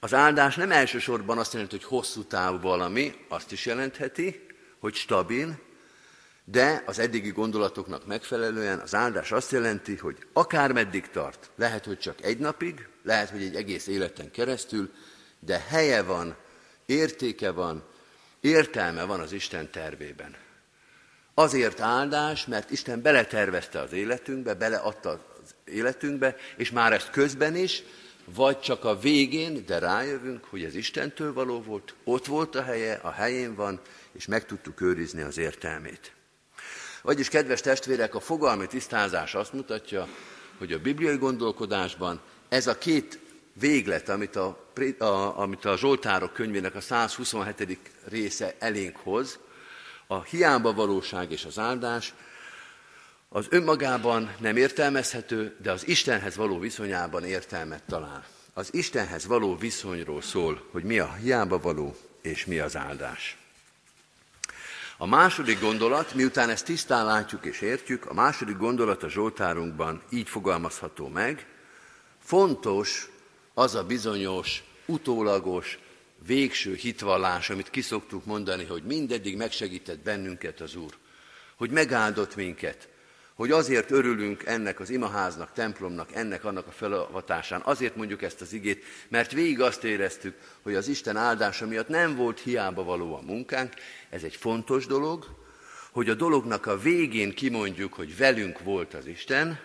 Az 0.00 0.14
áldás 0.14 0.54
nem 0.54 0.70
elsősorban 0.70 1.38
azt 1.38 1.52
jelenti, 1.52 1.76
hogy 1.76 1.84
hosszú 1.84 2.24
távú 2.24 2.60
valami, 2.60 3.14
azt 3.28 3.52
is 3.52 3.66
jelentheti, 3.66 4.46
hogy 4.78 4.94
stabil, 4.94 5.58
de 6.44 6.82
az 6.86 6.98
eddigi 6.98 7.30
gondolatoknak 7.30 8.06
megfelelően 8.06 8.78
az 8.78 8.94
áldás 8.94 9.32
azt 9.32 9.50
jelenti, 9.50 9.96
hogy 9.96 10.16
akár 10.32 10.72
meddig 10.72 11.08
tart, 11.10 11.50
lehet, 11.56 11.84
hogy 11.84 11.98
csak 11.98 12.22
egy 12.22 12.38
napig, 12.38 12.88
lehet, 13.02 13.30
hogy 13.30 13.42
egy 13.42 13.54
egész 13.54 13.86
életen 13.86 14.30
keresztül, 14.30 14.92
de 15.40 15.64
helye 15.68 16.02
van, 16.02 16.36
értéke 16.86 17.50
van, 17.50 17.84
értelme 18.40 19.04
van 19.04 19.20
az 19.20 19.32
Isten 19.32 19.70
tervében. 19.70 20.36
Azért 21.38 21.80
áldás, 21.80 22.46
mert 22.46 22.70
Isten 22.70 23.02
beletervezte 23.02 23.80
az 23.80 23.92
életünkbe, 23.92 24.54
beleadta 24.54 25.10
az 25.10 25.54
életünkbe, 25.64 26.36
és 26.56 26.70
már 26.70 26.92
ezt 26.92 27.10
közben 27.10 27.56
is, 27.56 27.82
vagy 28.24 28.60
csak 28.60 28.84
a 28.84 28.98
végén, 28.98 29.66
de 29.66 29.78
rájövünk, 29.78 30.44
hogy 30.44 30.64
ez 30.64 30.74
Istentől 30.74 31.32
való 31.32 31.62
volt, 31.62 31.94
ott 32.04 32.26
volt 32.26 32.54
a 32.54 32.62
helye, 32.62 33.00
a 33.02 33.10
helyén 33.10 33.54
van, 33.54 33.80
és 34.12 34.26
meg 34.26 34.46
tudtuk 34.46 34.80
őrizni 34.80 35.22
az 35.22 35.38
értelmét. 35.38 36.12
Vagyis, 37.02 37.28
kedves 37.28 37.60
testvérek, 37.60 38.14
a 38.14 38.20
fogalmi 38.20 38.66
tisztázás 38.66 39.34
azt 39.34 39.52
mutatja, 39.52 40.08
hogy 40.58 40.72
a 40.72 40.78
bibliai 40.78 41.16
gondolkodásban 41.16 42.20
ez 42.48 42.66
a 42.66 42.78
két 42.78 43.18
véglet, 43.52 44.08
amit 44.08 44.36
a, 44.36 44.70
a, 44.98 45.38
amit 45.38 45.64
a 45.64 45.76
Zsoltárok 45.76 46.32
könyvének 46.32 46.74
a 46.74 46.80
127. 46.80 47.78
része 48.04 48.54
elénk 48.58 48.96
hoz, 48.96 49.38
a 50.06 50.22
hiába 50.22 50.72
valóság 50.72 51.30
és 51.30 51.44
az 51.44 51.58
áldás, 51.58 52.14
az 53.28 53.46
önmagában 53.50 54.34
nem 54.38 54.56
értelmezhető, 54.56 55.56
de 55.62 55.72
az 55.72 55.88
Istenhez 55.88 56.36
való 56.36 56.58
viszonyában 56.58 57.24
értelmet 57.24 57.82
talál. 57.82 58.24
Az 58.52 58.74
Istenhez 58.74 59.26
való 59.26 59.56
viszonyról 59.56 60.22
szól, 60.22 60.66
hogy 60.70 60.82
mi 60.82 60.98
a 60.98 61.12
hiába 61.12 61.58
való 61.58 61.96
és 62.22 62.46
mi 62.46 62.58
az 62.58 62.76
áldás. 62.76 63.36
A 64.98 65.06
második 65.06 65.60
gondolat, 65.60 66.14
miután 66.14 66.50
ezt 66.50 66.64
tisztán 66.64 67.04
látjuk 67.04 67.44
és 67.44 67.60
értjük, 67.60 68.06
a 68.06 68.14
második 68.14 68.56
gondolat 68.56 69.02
a 69.02 69.08
Zsoltárunkban 69.08 70.02
így 70.10 70.28
fogalmazható 70.28 71.08
meg, 71.08 71.46
fontos 72.24 73.10
az 73.54 73.74
a 73.74 73.84
bizonyos, 73.84 74.62
utólagos, 74.86 75.78
végső 76.26 76.74
hitvallás, 76.74 77.50
amit 77.50 77.70
kiszoktuk 77.70 78.24
mondani, 78.24 78.64
hogy 78.64 78.82
mindeddig 78.82 79.36
megsegített 79.36 79.98
bennünket 79.98 80.60
az 80.60 80.76
Úr, 80.76 80.92
hogy 81.56 81.70
megáldott 81.70 82.36
minket, 82.36 82.88
hogy 83.34 83.50
azért 83.50 83.90
örülünk 83.90 84.42
ennek 84.44 84.80
az 84.80 84.90
imaháznak, 84.90 85.52
templomnak, 85.52 86.12
ennek, 86.12 86.44
annak 86.44 86.66
a 86.66 86.70
felavatásán. 86.70 87.60
Azért 87.64 87.96
mondjuk 87.96 88.22
ezt 88.22 88.40
az 88.40 88.52
igét, 88.52 88.84
mert 89.08 89.32
végig 89.32 89.60
azt 89.60 89.84
éreztük, 89.84 90.34
hogy 90.62 90.74
az 90.74 90.88
Isten 90.88 91.16
áldása 91.16 91.66
miatt 91.66 91.88
nem 91.88 92.16
volt 92.16 92.40
hiába 92.40 92.84
való 92.84 93.14
a 93.14 93.20
munkánk. 93.20 93.72
Ez 94.10 94.22
egy 94.22 94.36
fontos 94.36 94.86
dolog, 94.86 95.26
hogy 95.90 96.08
a 96.08 96.14
dolognak 96.14 96.66
a 96.66 96.78
végén 96.78 97.34
kimondjuk, 97.34 97.92
hogy 97.92 98.16
velünk 98.16 98.60
volt 98.60 98.94
az 98.94 99.06
Isten. 99.06 99.58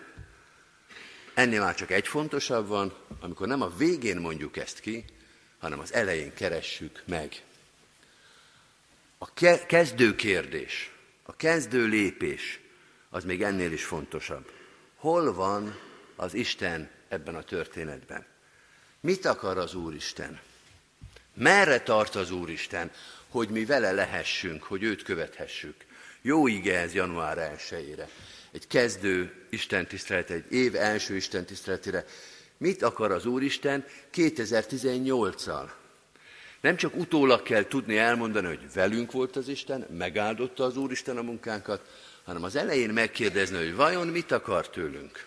Ennél 1.34 1.60
már 1.60 1.74
csak 1.74 1.90
egy 1.90 2.08
fontosabb 2.08 2.68
van, 2.68 2.92
amikor 3.20 3.46
nem 3.46 3.62
a 3.62 3.72
végén 3.76 4.16
mondjuk 4.16 4.56
ezt 4.56 4.80
ki, 4.80 5.04
hanem 5.62 5.78
az 5.78 5.92
elején 5.92 6.34
keressük 6.34 7.02
meg. 7.04 7.42
A 9.18 9.32
ke- 9.34 9.66
kezdő 9.66 10.14
kérdés, 10.14 10.90
a 11.22 11.36
kezdő 11.36 11.86
lépés, 11.86 12.60
az 13.10 13.24
még 13.24 13.42
ennél 13.42 13.72
is 13.72 13.84
fontosabb. 13.84 14.50
Hol 14.96 15.34
van 15.34 15.78
az 16.16 16.34
Isten 16.34 16.90
ebben 17.08 17.34
a 17.34 17.42
történetben? 17.42 18.26
Mit 19.00 19.24
akar 19.24 19.58
az 19.58 19.74
Úristen? 19.74 20.40
Merre 21.34 21.80
tart 21.80 22.14
az 22.14 22.30
Úristen, 22.30 22.90
hogy 23.28 23.48
mi 23.48 23.64
vele 23.64 23.92
lehessünk, 23.92 24.62
hogy 24.62 24.82
őt 24.82 25.02
követhessük? 25.02 25.84
Jó 26.22 26.46
ige 26.46 26.78
ez 26.78 26.94
január 26.94 27.56
1-ére. 27.56 28.08
Egy 28.52 28.66
kezdő 28.66 29.46
Isten 29.50 29.86
tisztelet, 29.86 30.30
egy 30.30 30.52
év 30.52 30.76
első 30.76 31.16
Isten 31.16 31.44
tiszteletére. 31.44 32.04
Mit 32.62 32.82
akar 32.82 33.10
az 33.10 33.26
Úristen 33.26 33.84
2018-al? 34.14 35.70
Nem 36.60 36.76
csak 36.76 36.96
utólag 36.96 37.42
kell 37.42 37.64
tudni 37.64 37.98
elmondani, 37.98 38.46
hogy 38.46 38.72
velünk 38.74 39.12
volt 39.12 39.36
az 39.36 39.48
Isten, 39.48 39.86
megáldotta 39.96 40.64
az 40.64 40.76
Úristen 40.76 41.16
a 41.16 41.22
munkánkat, 41.22 41.80
hanem 42.24 42.42
az 42.42 42.56
elején 42.56 42.90
megkérdezni, 42.90 43.56
hogy 43.56 43.74
vajon 43.74 44.06
mit 44.06 44.32
akar 44.32 44.70
tőlünk. 44.70 45.26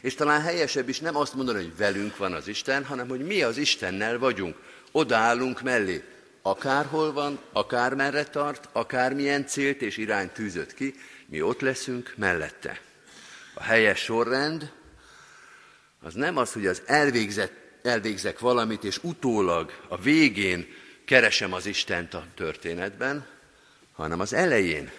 És 0.00 0.14
talán 0.14 0.40
helyesebb 0.40 0.88
is 0.88 1.00
nem 1.00 1.16
azt 1.16 1.34
mondani, 1.34 1.62
hogy 1.62 1.76
velünk 1.76 2.16
van 2.16 2.32
az 2.32 2.48
Isten, 2.48 2.84
hanem 2.84 3.08
hogy 3.08 3.26
mi 3.26 3.42
az 3.42 3.56
Istennel 3.56 4.18
vagyunk. 4.18 4.56
Odaállunk 4.92 5.62
mellé. 5.62 6.04
Akárhol 6.42 7.12
van, 7.12 7.38
akármerre 7.52 8.24
tart, 8.24 8.68
akármilyen 8.72 9.46
célt 9.46 9.82
és 9.82 9.96
irányt 9.96 10.32
tűzött 10.32 10.74
ki, 10.74 10.94
mi 11.26 11.42
ott 11.42 11.60
leszünk 11.60 12.14
mellette. 12.16 12.80
A 13.54 13.62
helyes 13.62 13.98
sorrend 13.98 14.72
az 16.06 16.14
nem 16.14 16.36
az, 16.36 16.52
hogy 16.52 16.66
az 16.66 16.82
elvégzett, 16.86 17.52
elvégzek 17.82 18.38
valamit, 18.38 18.84
és 18.84 18.98
utólag 19.02 19.72
a 19.88 19.98
végén 19.98 20.66
keresem 21.04 21.52
az 21.52 21.66
Istent 21.66 22.14
a 22.14 22.26
történetben, 22.34 23.26
hanem 23.92 24.20
az 24.20 24.32
elején 24.32 24.90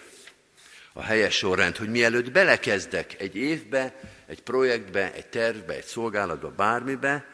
a 0.92 1.02
helyes 1.02 1.34
sorrend, 1.36 1.76
hogy 1.76 1.90
mielőtt 1.90 2.30
belekezdek 2.30 3.20
egy 3.20 3.36
évbe, 3.36 4.00
egy 4.26 4.42
projektbe, 4.42 5.12
egy 5.12 5.26
tervbe, 5.26 5.74
egy 5.74 5.84
szolgálatba, 5.84 6.50
bármibe, 6.50 7.26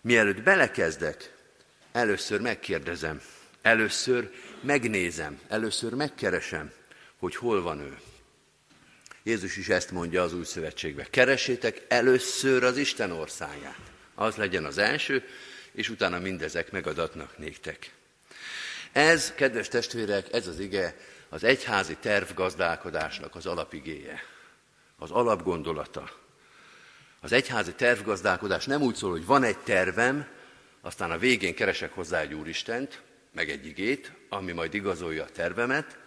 mielőtt 0.00 0.42
belekezdek, 0.42 1.32
először 1.92 2.40
megkérdezem, 2.40 3.20
először 3.62 4.30
megnézem, 4.60 5.40
először 5.48 5.92
megkeresem, 5.94 6.72
hogy 7.18 7.36
hol 7.36 7.62
van 7.62 7.80
ő. 7.80 7.98
Jézus 9.28 9.56
is 9.56 9.68
ezt 9.68 9.90
mondja 9.90 10.22
az 10.22 10.34
új 10.34 10.44
szövetségbe. 10.44 11.06
Keresétek 11.10 11.82
először 11.88 12.64
az 12.64 12.76
Isten 12.76 13.10
országát. 13.10 13.78
Az 14.14 14.36
legyen 14.36 14.64
az 14.64 14.78
első, 14.78 15.24
és 15.72 15.88
utána 15.88 16.18
mindezek 16.18 16.70
megadatnak 16.70 17.38
néktek. 17.38 17.92
Ez, 18.92 19.32
kedves 19.34 19.68
testvérek, 19.68 20.32
ez 20.32 20.46
az 20.46 20.58
ige, 20.58 20.96
az 21.28 21.44
egyházi 21.44 21.96
tervgazdálkodásnak 21.96 23.34
az 23.34 23.46
alapigéje, 23.46 24.22
az 24.98 25.10
alapgondolata. 25.10 26.10
Az 27.20 27.32
egyházi 27.32 27.72
tervgazdálkodás 27.72 28.64
nem 28.64 28.82
úgy 28.82 28.94
szól, 28.94 29.10
hogy 29.10 29.26
van 29.26 29.42
egy 29.42 29.58
tervem, 29.58 30.26
aztán 30.80 31.10
a 31.10 31.18
végén 31.18 31.54
keresek 31.54 31.92
hozzá 31.92 32.20
egy 32.20 32.34
úristent, 32.34 33.02
meg 33.32 33.50
egy 33.50 33.66
igét, 33.66 34.12
ami 34.28 34.52
majd 34.52 34.74
igazolja 34.74 35.24
a 35.24 35.30
tervemet, 35.30 35.98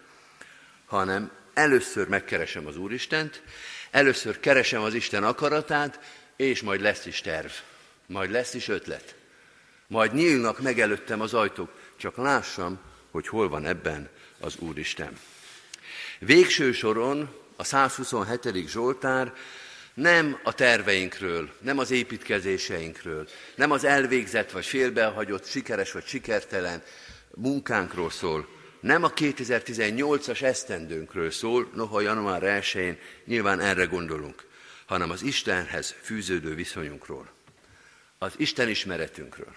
hanem 0.86 1.41
először 1.62 2.08
megkeresem 2.08 2.68
az 2.68 2.78
Úristent, 2.78 3.42
először 3.92 4.40
keresem 4.40 4.82
az 4.82 4.94
Isten 4.94 5.24
akaratát, 5.24 6.00
és 6.36 6.62
majd 6.62 6.82
lesz 6.82 7.06
is 7.06 7.22
terv, 7.22 7.52
majd 8.06 8.32
lesz 8.32 8.54
is 8.54 8.68
ötlet. 8.68 9.16
Majd 9.88 10.14
nyílnak 10.14 10.62
meg 10.62 10.80
előttem 10.80 11.22
az 11.22 11.34
ajtók, 11.34 11.72
csak 11.98 12.18
lássam, 12.18 12.80
hogy 13.12 13.28
hol 13.28 13.50
van 13.50 13.66
ebben 13.66 14.10
az 14.40 14.56
Úristen. 14.60 15.18
Végső 16.20 16.72
soron 16.72 17.36
a 17.56 17.64
127. 17.64 18.68
Zsoltár 18.68 19.34
nem 19.94 20.40
a 20.44 20.54
terveinkről, 20.54 21.50
nem 21.60 21.78
az 21.78 21.92
építkezéseinkről, 21.92 23.28
nem 23.56 23.72
az 23.72 23.84
elvégzett 23.84 24.52
vagy 24.52 24.66
félbehagyott, 24.66 25.46
sikeres 25.46 25.92
vagy 25.92 26.06
sikertelen 26.06 26.84
munkánkról 27.36 28.10
szól, 28.10 28.61
nem 28.82 29.04
a 29.04 29.14
2018-as 29.14 30.42
esztendőnkről 30.42 31.32
szól, 31.32 31.70
noha 31.74 32.02
január 32.02 32.42
1-én 32.44 32.98
nyilván 33.26 33.60
erre 33.60 33.86
gondolunk, 33.86 34.48
hanem 34.86 35.10
az 35.10 35.22
Istenhez 35.22 35.96
fűződő 36.02 36.56
viszonyunkról, 36.56 37.32
az 38.18 38.34
Isten 38.38 38.70
ismeretünkről. 38.70 39.56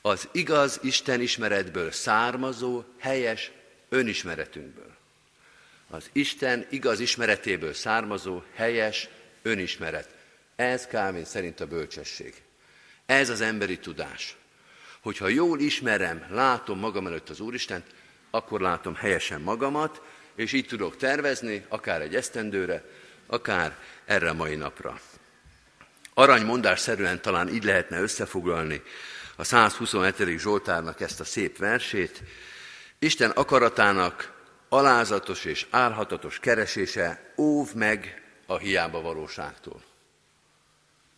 Az 0.00 0.28
igaz 0.32 0.78
Isten 0.82 1.20
ismeretből 1.20 1.90
származó, 1.90 2.84
helyes 2.98 3.50
önismeretünkből. 3.88 4.96
Az 5.90 6.10
Isten 6.12 6.66
igaz 6.70 7.00
ismeretéből 7.00 7.74
származó, 7.74 8.42
helyes 8.54 9.08
önismeret. 9.42 10.08
Ez 10.56 10.86
Kálvin 10.86 11.24
szerint 11.24 11.60
a 11.60 11.66
bölcsesség. 11.66 12.34
Ez 13.06 13.28
az 13.28 13.40
emberi 13.40 13.78
tudás. 13.78 14.36
Hogyha 15.00 15.28
jól 15.28 15.60
ismerem, 15.60 16.26
látom 16.30 16.78
magam 16.78 17.06
előtt 17.06 17.28
az 17.28 17.40
Úristent, 17.40 17.86
akkor 18.30 18.60
látom 18.60 18.94
helyesen 18.94 19.40
magamat, 19.40 20.02
és 20.34 20.52
így 20.52 20.66
tudok 20.66 20.96
tervezni, 20.96 21.64
akár 21.68 22.00
egy 22.00 22.14
esztendőre, 22.14 22.84
akár 23.26 23.76
erre 24.04 24.28
a 24.28 24.34
mai 24.34 24.54
napra. 24.54 25.00
Aranymondás 26.14 26.80
szerűen 26.80 27.22
talán 27.22 27.48
így 27.48 27.64
lehetne 27.64 28.00
összefoglalni 28.00 28.82
a 29.36 29.44
127. 29.44 30.38
Zsoltárnak 30.38 31.00
ezt 31.00 31.20
a 31.20 31.24
szép 31.24 31.58
versét. 31.58 32.22
Isten 32.98 33.30
akaratának 33.30 34.32
alázatos 34.68 35.44
és 35.44 35.66
álhatatos 35.70 36.40
keresése 36.40 37.32
óv 37.36 37.74
meg 37.74 38.22
a 38.46 38.56
hiába 38.56 39.00
valóságtól. 39.00 39.82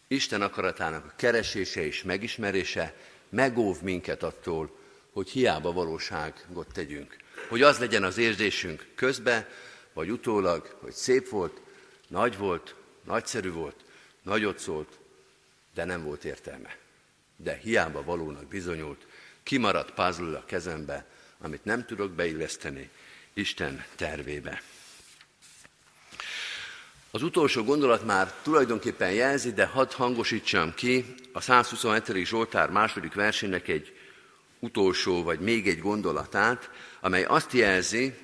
Isten 0.09 0.43
akaratának 0.43 1.05
a 1.05 1.12
keresése 1.16 1.85
és 1.85 2.03
megismerése 2.03 2.94
megóv 3.29 3.81
minket 3.81 4.23
attól, 4.23 4.80
hogy 5.12 5.29
hiába 5.29 5.73
valóságot 5.73 6.73
tegyünk. 6.73 7.16
Hogy 7.49 7.62
az 7.62 7.79
legyen 7.79 8.05
az 8.05 8.18
érzésünk 8.18 8.87
közbe, 8.94 9.49
vagy 9.92 10.11
utólag, 10.11 10.77
hogy 10.81 10.92
szép 10.92 11.29
volt, 11.29 11.61
nagy 12.09 12.37
volt, 12.37 12.75
nagyszerű 13.05 13.51
volt, 13.51 13.85
nagyot 14.23 14.59
szólt, 14.59 14.99
de 15.75 15.85
nem 15.85 16.05
volt 16.05 16.25
értelme. 16.25 16.77
De 17.37 17.55
hiába 17.62 18.05
valónak 18.05 18.46
bizonyult, 18.46 19.07
kimaradt 19.42 19.94
puzzle 19.94 20.38
a 20.38 20.44
kezembe, 20.44 21.07
amit 21.38 21.64
nem 21.64 21.87
tudok 21.87 22.11
beilleszteni 22.11 22.90
Isten 23.33 23.85
tervébe. 23.96 24.62
Az 27.11 27.23
utolsó 27.23 27.64
gondolat 27.64 28.05
már 28.05 28.33
tulajdonképpen 28.42 29.12
jelzi, 29.12 29.53
de 29.53 29.66
hadd 29.66 29.92
hangosítsam 29.92 30.75
ki 30.75 31.14
a 31.33 31.40
127. 31.40 32.27
Zsoltár 32.27 32.70
második 32.70 33.14
versének 33.14 33.68
egy 33.68 33.99
utolsó, 34.61 35.23
vagy 35.23 35.40
még 35.40 35.68
egy 35.68 35.81
gondolatát, 35.81 36.70
amely 37.01 37.25
azt 37.25 37.53
jelzi, 37.53 38.14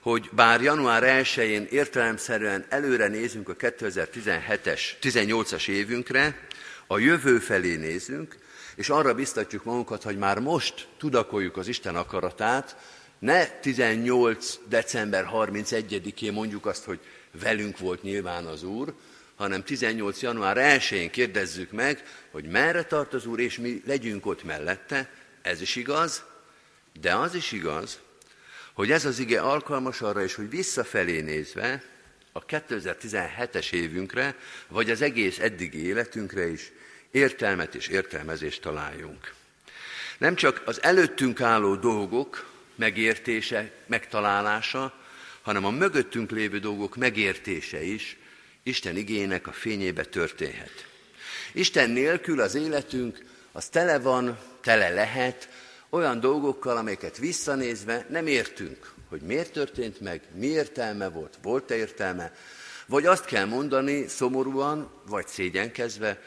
hogy 0.00 0.28
bár 0.32 0.62
január 0.62 1.02
1-én 1.24 1.66
értelemszerűen 1.70 2.66
előre 2.68 3.08
nézünk 3.08 3.48
a 3.48 3.56
2017-es, 3.56 4.80
18-as 5.02 5.68
évünkre, 5.68 6.46
a 6.86 6.98
jövő 6.98 7.38
felé 7.38 7.76
nézünk, 7.76 8.36
és 8.74 8.88
arra 8.88 9.14
biztatjuk 9.14 9.64
magunkat, 9.64 10.02
hogy 10.02 10.18
már 10.18 10.38
most 10.38 10.88
tudakoljuk 10.98 11.56
az 11.56 11.68
Isten 11.68 11.96
akaratát, 11.96 12.76
ne 13.18 13.46
18. 13.46 14.58
december 14.68 15.28
31-én 15.32 16.32
mondjuk 16.32 16.66
azt, 16.66 16.84
hogy 16.84 17.00
velünk 17.42 17.78
volt 17.78 18.02
nyilván 18.02 18.46
az 18.46 18.62
Úr, 18.62 18.94
hanem 19.36 19.62
18. 19.62 20.22
január 20.22 20.56
1-én 20.80 21.10
kérdezzük 21.10 21.70
meg, 21.70 22.02
hogy 22.30 22.44
merre 22.44 22.82
tart 22.82 23.14
az 23.14 23.26
Úr, 23.26 23.40
és 23.40 23.58
mi 23.58 23.82
legyünk 23.86 24.26
ott 24.26 24.44
mellette, 24.44 25.10
ez 25.42 25.60
is 25.60 25.76
igaz, 25.76 26.24
de 27.00 27.14
az 27.14 27.34
is 27.34 27.52
igaz, 27.52 28.00
hogy 28.72 28.90
ez 28.90 29.04
az 29.04 29.18
ige 29.18 29.40
alkalmas 29.40 30.00
arra 30.00 30.24
is, 30.24 30.34
hogy 30.34 30.50
visszafelé 30.50 31.20
nézve 31.20 31.82
a 32.32 32.44
2017-es 32.44 33.72
évünkre, 33.72 34.36
vagy 34.68 34.90
az 34.90 35.02
egész 35.02 35.38
eddigi 35.38 35.86
életünkre 35.86 36.46
is 36.46 36.72
értelmet 37.10 37.74
és 37.74 37.86
értelmezést 37.86 38.62
találjunk. 38.62 39.34
Nem 40.18 40.34
csak 40.34 40.62
az 40.64 40.82
előttünk 40.82 41.40
álló 41.40 41.76
dolgok 41.76 42.50
megértése, 42.74 43.70
megtalálása, 43.86 44.94
hanem 45.42 45.64
a 45.64 45.70
mögöttünk 45.70 46.30
lévő 46.30 46.58
dolgok 46.58 46.96
megértése 46.96 47.82
is 47.82 48.16
Isten 48.62 48.96
igének 48.96 49.46
a 49.46 49.52
fényébe 49.52 50.04
történhet. 50.04 50.86
Isten 51.52 51.90
nélkül 51.90 52.40
az 52.40 52.54
életünk 52.54 53.24
az 53.52 53.68
tele 53.68 53.98
van, 53.98 54.38
tele 54.62 54.88
lehet 54.88 55.48
olyan 55.90 56.20
dolgokkal, 56.20 56.76
amelyeket 56.76 57.16
visszanézve 57.16 58.06
nem 58.08 58.26
értünk, 58.26 58.92
hogy 59.08 59.20
miért 59.20 59.52
történt 59.52 60.00
meg, 60.00 60.22
mi 60.34 60.46
értelme 60.46 61.08
volt, 61.08 61.38
volt-e 61.42 61.74
értelme, 61.74 62.32
vagy 62.86 63.06
azt 63.06 63.24
kell 63.24 63.44
mondani 63.44 64.08
szomorúan, 64.08 64.90
vagy 65.06 65.26
szégyenkezve, 65.26 66.22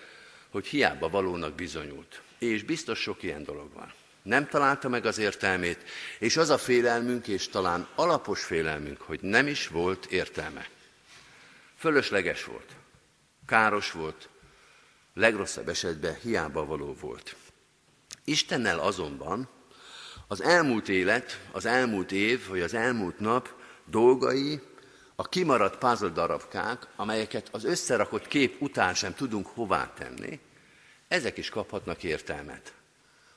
hogy 0.50 0.67
hiába 0.67 1.10
valónak 1.10 1.56
bizonyult. 1.56 2.21
És 2.39 2.63
biztos 2.63 3.00
sok 3.00 3.24
ilyen 3.24 3.43
dolog 3.43 3.74
van. 3.74 3.93
Nem 4.24 4.48
találta 4.48 4.89
meg 4.89 5.06
az 5.06 5.17
értelmét, 5.17 5.84
és 6.19 6.38
az 6.38 6.50
a 6.50 6.58
félelmünk, 6.58 7.28
és 7.28 7.50
talán 7.50 7.88
alapos 7.95 8.43
félelmünk, 8.43 9.02
hogy 9.02 9.19
nem 9.21 9.48
is 9.48 9.67
volt 9.67 10.06
értelme. 10.06 10.67
Fölösleges 11.78 12.43
volt, 12.43 12.69
káros 13.45 13.91
volt, 13.91 14.30
legrosszabb 15.13 15.69
esetben 15.69 16.15
hiába 16.15 16.65
való 16.65 16.95
volt. 17.00 17.36
Istennel 18.25 18.79
azonban 18.79 19.49
az 20.27 20.41
elmúlt 20.41 20.89
élet, 20.89 21.41
az 21.51 21.65
elmúlt 21.65 22.11
év, 22.11 22.47
vagy 22.47 22.61
az 22.61 22.73
elmúlt 22.73 23.19
nap 23.19 23.49
dolgai, 23.85 24.61
a 25.15 25.29
kimaradt 25.29 25.77
puzzle 25.77 26.09
darabkák, 26.09 26.88
amelyeket 26.95 27.47
az 27.51 27.63
összerakott 27.63 28.27
kép 28.27 28.61
után 28.61 28.93
sem 28.93 29.13
tudunk 29.13 29.47
hová 29.47 29.93
tenni, 29.93 30.39
ezek 31.07 31.38
is 31.38 31.49
kaphatnak 31.49 32.03
értelmet. 32.03 32.73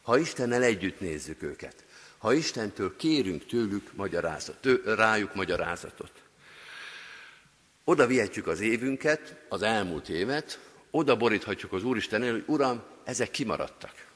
Ha 0.03 0.19
Istennel 0.19 0.63
együtt 0.63 1.01
nézzük 1.01 1.43
őket, 1.43 1.85
ha 2.19 2.33
Istentől 2.33 2.97
kérünk 2.97 3.47
tőlük 3.47 3.93
magyarázat, 3.95 4.57
tő, 4.61 4.83
rájuk 4.85 5.35
magyarázatot. 5.35 6.13
Oda 7.85 8.07
vihetjük 8.07 8.47
az 8.47 8.61
évünket, 8.61 9.45
az 9.49 9.63
elmúlt 9.63 10.09
évet, 10.09 10.61
oda 10.91 11.17
boríthatjuk 11.17 11.73
az 11.73 11.85
Úristen 11.85 12.23
elő, 12.23 12.33
hogy 12.33 12.45
Uram, 12.47 12.83
ezek 13.05 13.31
kimaradtak. 13.31 14.08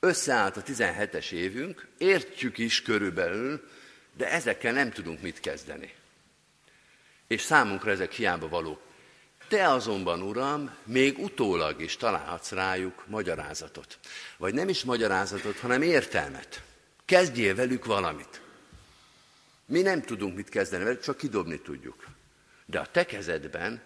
Összeállt 0.00 0.56
a 0.56 0.62
17-es 0.62 1.30
évünk, 1.30 1.86
értjük 1.98 2.58
is 2.58 2.82
körülbelül, 2.82 3.68
de 4.16 4.30
ezekkel 4.30 4.72
nem 4.72 4.90
tudunk 4.90 5.20
mit 5.20 5.40
kezdeni. 5.40 5.94
És 7.26 7.40
számunkra 7.40 7.90
ezek 7.90 8.12
hiába 8.12 8.48
való. 8.48 8.80
Te 9.48 9.68
azonban, 9.68 10.22
Uram, 10.22 10.74
még 10.84 11.18
utólag 11.18 11.80
is 11.80 11.96
találhatsz 11.96 12.50
rájuk 12.50 13.04
magyarázatot. 13.06 13.98
Vagy 14.36 14.54
nem 14.54 14.68
is 14.68 14.84
magyarázatot, 14.84 15.58
hanem 15.58 15.82
értelmet. 15.82 16.62
Kezdjél 17.04 17.54
velük 17.54 17.84
valamit. 17.84 18.40
Mi 19.66 19.82
nem 19.82 20.02
tudunk 20.02 20.36
mit 20.36 20.48
kezdeni, 20.48 20.84
mert 20.84 21.02
csak 21.02 21.16
kidobni 21.16 21.60
tudjuk. 21.60 22.06
De 22.66 22.78
a 22.78 22.86
te 22.86 23.06
kezedben 23.06 23.82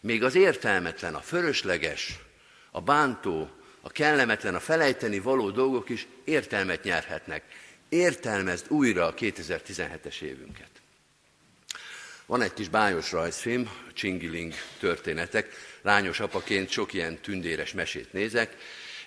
még 0.00 0.22
az 0.22 0.34
értelmetlen, 0.34 1.14
a 1.14 1.20
fölösleges, 1.20 2.18
a 2.70 2.80
bántó, 2.80 3.50
a 3.80 3.90
kellemetlen, 3.90 4.54
a 4.54 4.60
felejteni 4.60 5.18
való 5.18 5.50
dolgok 5.50 5.88
is 5.88 6.06
értelmet 6.24 6.82
nyerhetnek. 6.82 7.42
Értelmezd 7.88 8.66
újra 8.68 9.06
a 9.06 9.14
2017-es 9.14 10.20
évünket. 10.20 10.68
Van 12.26 12.42
egy 12.42 12.54
kis 12.54 12.68
bájos 12.68 13.12
rajzfilm, 13.12 13.70
Csingiling 13.92 14.52
történetek. 14.78 15.52
Lányos 15.82 16.20
apaként 16.20 16.70
sok 16.70 16.92
ilyen 16.92 17.20
tündéres 17.20 17.72
mesét 17.72 18.12
nézek, 18.12 18.56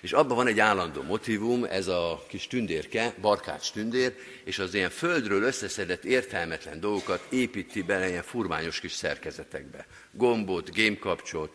és 0.00 0.12
abban 0.12 0.36
van 0.36 0.46
egy 0.46 0.60
állandó 0.60 1.02
motivum, 1.02 1.64
ez 1.64 1.86
a 1.86 2.24
kis 2.28 2.46
tündérke, 2.46 3.14
barkács 3.20 3.72
tündér, 3.72 4.14
és 4.44 4.58
az 4.58 4.74
ilyen 4.74 4.90
földről 4.90 5.42
összeszedett 5.42 6.04
értelmetlen 6.04 6.80
dolgokat 6.80 7.26
építi 7.30 7.82
bele 7.82 8.08
ilyen 8.08 8.22
furmányos 8.22 8.80
kis 8.80 8.92
szerkezetekbe. 8.92 9.86
Gombot, 10.10 10.72
gémkapcsot, 10.72 11.52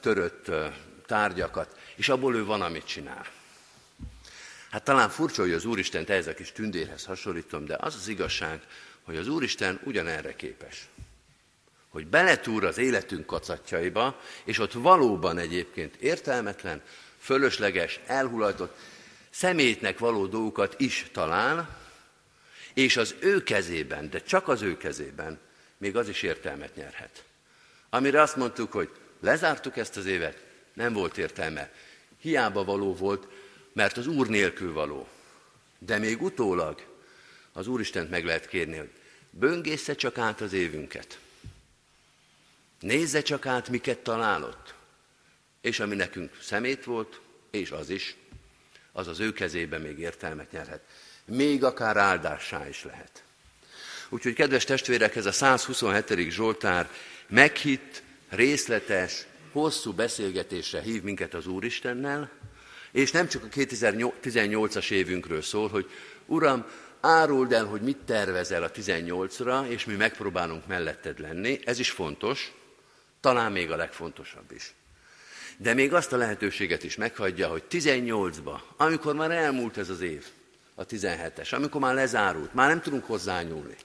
törött 0.00 0.50
tárgyakat, 1.12 1.76
és 1.96 2.08
abból 2.08 2.34
ő 2.34 2.44
van, 2.44 2.62
amit 2.62 2.86
csinál. 2.86 3.26
Hát 4.70 4.84
talán 4.84 5.08
furcsa, 5.08 5.42
hogy 5.42 5.52
az 5.52 5.64
Úristen 5.64 6.04
ehhez 6.06 6.26
a 6.26 6.34
kis 6.34 6.52
tündérhez 6.52 7.04
hasonlítom, 7.04 7.64
de 7.64 7.76
az 7.80 7.94
az 7.94 8.08
igazság, 8.08 8.60
hogy 9.02 9.16
az 9.16 9.28
Úristen 9.28 9.80
ugyanerre 9.84 10.36
képes. 10.36 10.88
Hogy 11.88 12.06
beletúr 12.06 12.64
az 12.64 12.78
életünk 12.78 13.26
kacatjaiba, 13.26 14.20
és 14.44 14.58
ott 14.58 14.72
valóban 14.72 15.38
egyébként 15.38 15.96
értelmetlen, 15.96 16.82
fölösleges, 17.18 18.00
elhulatott, 18.06 18.78
szemétnek 19.30 19.98
való 19.98 20.26
dolgokat 20.26 20.80
is 20.80 21.06
talál, 21.12 21.78
és 22.74 22.96
az 22.96 23.14
ő 23.18 23.42
kezében, 23.42 24.10
de 24.10 24.22
csak 24.22 24.48
az 24.48 24.62
ő 24.62 24.76
kezében 24.76 25.38
még 25.78 25.96
az 25.96 26.08
is 26.08 26.22
értelmet 26.22 26.74
nyerhet. 26.74 27.24
Amire 27.90 28.20
azt 28.20 28.36
mondtuk, 28.36 28.72
hogy 28.72 28.90
lezártuk 29.20 29.76
ezt 29.76 29.96
az 29.96 30.06
évet, 30.06 30.50
nem 30.72 30.92
volt 30.92 31.18
értelme. 31.18 31.72
Hiába 32.18 32.64
való 32.64 32.94
volt, 32.94 33.26
mert 33.72 33.96
az 33.96 34.06
Úr 34.06 34.28
nélkül 34.28 34.72
való. 34.72 35.08
De 35.78 35.98
még 35.98 36.22
utólag 36.22 36.86
az 37.52 37.66
Úristent 37.66 38.10
meg 38.10 38.24
lehet 38.24 38.48
kérni, 38.48 38.76
hogy 38.76 38.90
böngészze 39.30 39.94
csak 39.94 40.18
át 40.18 40.40
az 40.40 40.52
évünket. 40.52 41.18
Nézze 42.80 43.22
csak 43.22 43.46
át, 43.46 43.68
miket 43.68 43.98
találott. 43.98 44.74
És 45.60 45.80
ami 45.80 45.94
nekünk 45.94 46.38
szemét 46.40 46.84
volt, 46.84 47.20
és 47.50 47.70
az 47.70 47.90
is, 47.90 48.16
az 48.92 49.06
az 49.06 49.20
ő 49.20 49.32
kezében 49.32 49.80
még 49.80 49.98
értelmet 49.98 50.52
nyerhet. 50.52 50.82
Még 51.24 51.64
akár 51.64 51.96
áldássá 51.96 52.68
is 52.68 52.84
lehet. 52.84 53.22
Úgyhogy, 54.08 54.34
kedves 54.34 54.64
testvérek, 54.64 55.16
ez 55.16 55.26
a 55.26 55.32
127. 55.32 56.30
Zsoltár 56.30 56.90
meghitt, 57.28 58.02
részletes, 58.28 59.26
hosszú 59.52 59.92
beszélgetésre 59.92 60.80
hív 60.80 61.02
minket 61.02 61.34
az 61.34 61.46
Úristennel, 61.46 62.30
és 62.92 63.10
nem 63.10 63.28
csak 63.28 63.44
a 63.44 63.48
2018-as 63.48 64.90
évünkről 64.90 65.42
szól, 65.42 65.68
hogy 65.68 65.90
Uram, 66.26 66.66
áruld 67.00 67.52
el, 67.52 67.64
hogy 67.64 67.80
mit 67.80 67.96
tervezel 67.96 68.62
a 68.62 68.70
18-ra, 68.70 69.66
és 69.66 69.84
mi 69.84 69.94
megpróbálunk 69.94 70.66
melletted 70.66 71.18
lenni. 71.18 71.60
Ez 71.64 71.78
is 71.78 71.90
fontos, 71.90 72.52
talán 73.20 73.52
még 73.52 73.70
a 73.70 73.76
legfontosabb 73.76 74.52
is. 74.52 74.74
De 75.56 75.74
még 75.74 75.94
azt 75.94 76.12
a 76.12 76.16
lehetőséget 76.16 76.84
is 76.84 76.96
meghagyja, 76.96 77.48
hogy 77.48 77.62
18-ba, 77.70 78.60
amikor 78.76 79.14
már 79.14 79.30
elmúlt 79.30 79.78
ez 79.78 79.88
az 79.88 80.00
év, 80.00 80.26
a 80.74 80.86
17-es, 80.86 81.54
amikor 81.54 81.80
már 81.80 81.94
lezárult, 81.94 82.54
már 82.54 82.68
nem 82.68 82.80
tudunk 82.80 83.04
hozzányúlni, 83.04 83.76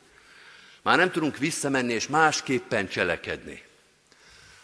már 0.81 0.97
nem 0.97 1.11
tudunk 1.11 1.37
visszamenni 1.37 1.93
és 1.93 2.07
másképpen 2.07 2.87
cselekedni, 2.87 3.63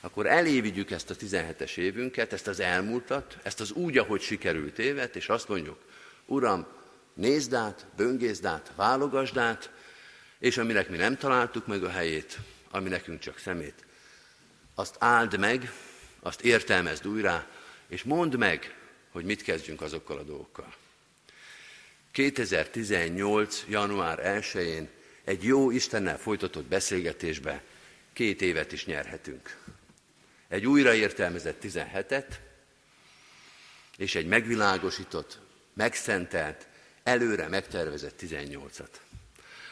akkor 0.04 0.26
elévigyük 0.26 0.92
ezt 0.92 1.10
a 1.10 1.16
17-es 1.16 1.78
évünket, 1.78 2.34
ezt 2.34 2.48
az 2.48 2.60
elmúltat, 2.60 3.38
ezt 3.44 3.60
az 3.60 3.72
úgy, 3.72 3.98
ahogy 3.98 4.22
sikerült 4.22 4.80
évet, 4.80 5.16
és 5.16 5.30
azt 5.30 5.48
mondjuk, 5.48 5.78
Uram, 6.26 6.68
nézd 7.14 7.54
át, 7.54 7.86
böngészd 7.96 8.46
át, 8.46 8.72
válogasd 8.76 9.38
át, 9.38 9.72
és 10.40 10.58
aminek 10.58 10.90
mi 10.90 10.98
nem 10.98 11.18
találtuk 11.18 11.68
meg 11.68 11.84
a 11.84 11.90
helyét, 11.90 12.38
ami 12.70 12.90
nekünk 12.90 13.20
csak 13.20 13.38
szemét, 13.38 13.86
azt 14.76 14.96
áld 15.00 15.40
meg, 15.40 15.72
azt 16.20 16.42
értelmezd 16.42 17.08
újra, 17.08 17.48
és 17.88 18.04
mondd 18.04 18.38
meg, 18.38 18.76
hogy 19.12 19.26
mit 19.26 19.42
kezdjünk 19.42 19.82
azokkal 19.82 20.18
a 20.18 20.24
dolgokkal. 20.24 20.74
2018. 22.12 23.64
január 23.70 24.42
1-én 24.42 24.90
egy 25.24 25.44
jó 25.44 25.72
Istennel 25.72 26.18
folytatott 26.18 26.66
beszélgetésbe 26.66 27.64
két 28.14 28.42
évet 28.42 28.72
is 28.72 28.86
nyerhetünk. 28.86 29.58
Egy 30.54 30.66
újraértelmezett 30.66 31.64
17-et, 31.64 32.26
és 33.98 34.16
egy 34.16 34.26
megvilágosított, 34.26 35.40
megszentelt, 35.74 36.68
előre 37.04 37.48
megtervezett 37.48 38.20
18-at. 38.22 38.90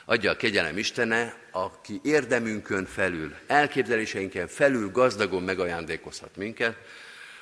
Adja 0.05 0.31
a 0.31 0.35
kegyelem 0.35 0.77
Istene, 0.77 1.35
aki 1.51 1.99
érdemünkön 2.03 2.85
felül, 2.85 3.35
elképzeléseinken 3.47 4.47
felül 4.47 4.91
gazdagon 4.91 5.43
megajándékozhat 5.43 6.35
minket, 6.35 6.77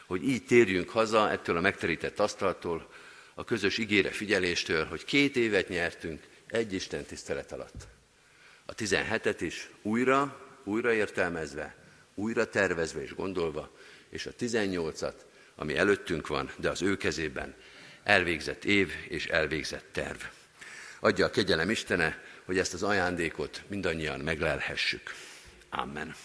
hogy 0.07 0.23
így 0.23 0.45
térjünk 0.45 0.89
haza 0.89 1.31
ettől 1.31 1.57
a 1.57 1.61
megterített 1.61 2.19
asztaltól, 2.19 2.89
a 3.33 3.43
közös 3.43 3.77
ígére 3.77 4.09
figyeléstől, 4.09 4.85
hogy 4.85 5.05
két 5.05 5.35
évet 5.35 5.67
nyertünk 5.67 6.23
egy 6.47 6.73
Isten 6.73 7.03
tisztelet 7.03 7.51
alatt. 7.51 7.87
A 8.65 8.75
17-et 8.75 9.37
is 9.39 9.69
újra, 9.81 10.47
újra 10.63 10.93
értelmezve, 10.93 11.78
újra 12.19 12.49
tervezve 12.49 13.01
és 13.01 13.15
gondolva, 13.15 13.71
és 14.09 14.25
a 14.25 14.31
18-at, 14.39 15.15
ami 15.55 15.77
előttünk 15.77 16.27
van, 16.27 16.51
de 16.57 16.69
az 16.69 16.81
ő 16.81 16.97
kezében 16.97 17.55
elvégzett 18.03 18.65
év 18.65 18.91
és 19.07 19.25
elvégzett 19.25 19.85
terv. 19.91 20.19
Adja 20.99 21.25
a 21.25 21.29
kegyelem 21.29 21.69
Istene, 21.69 22.23
hogy 22.45 22.57
ezt 22.57 22.73
az 22.73 22.83
ajándékot 22.83 23.63
mindannyian 23.67 24.19
meglelhessük. 24.19 25.13
Amen. 25.69 26.15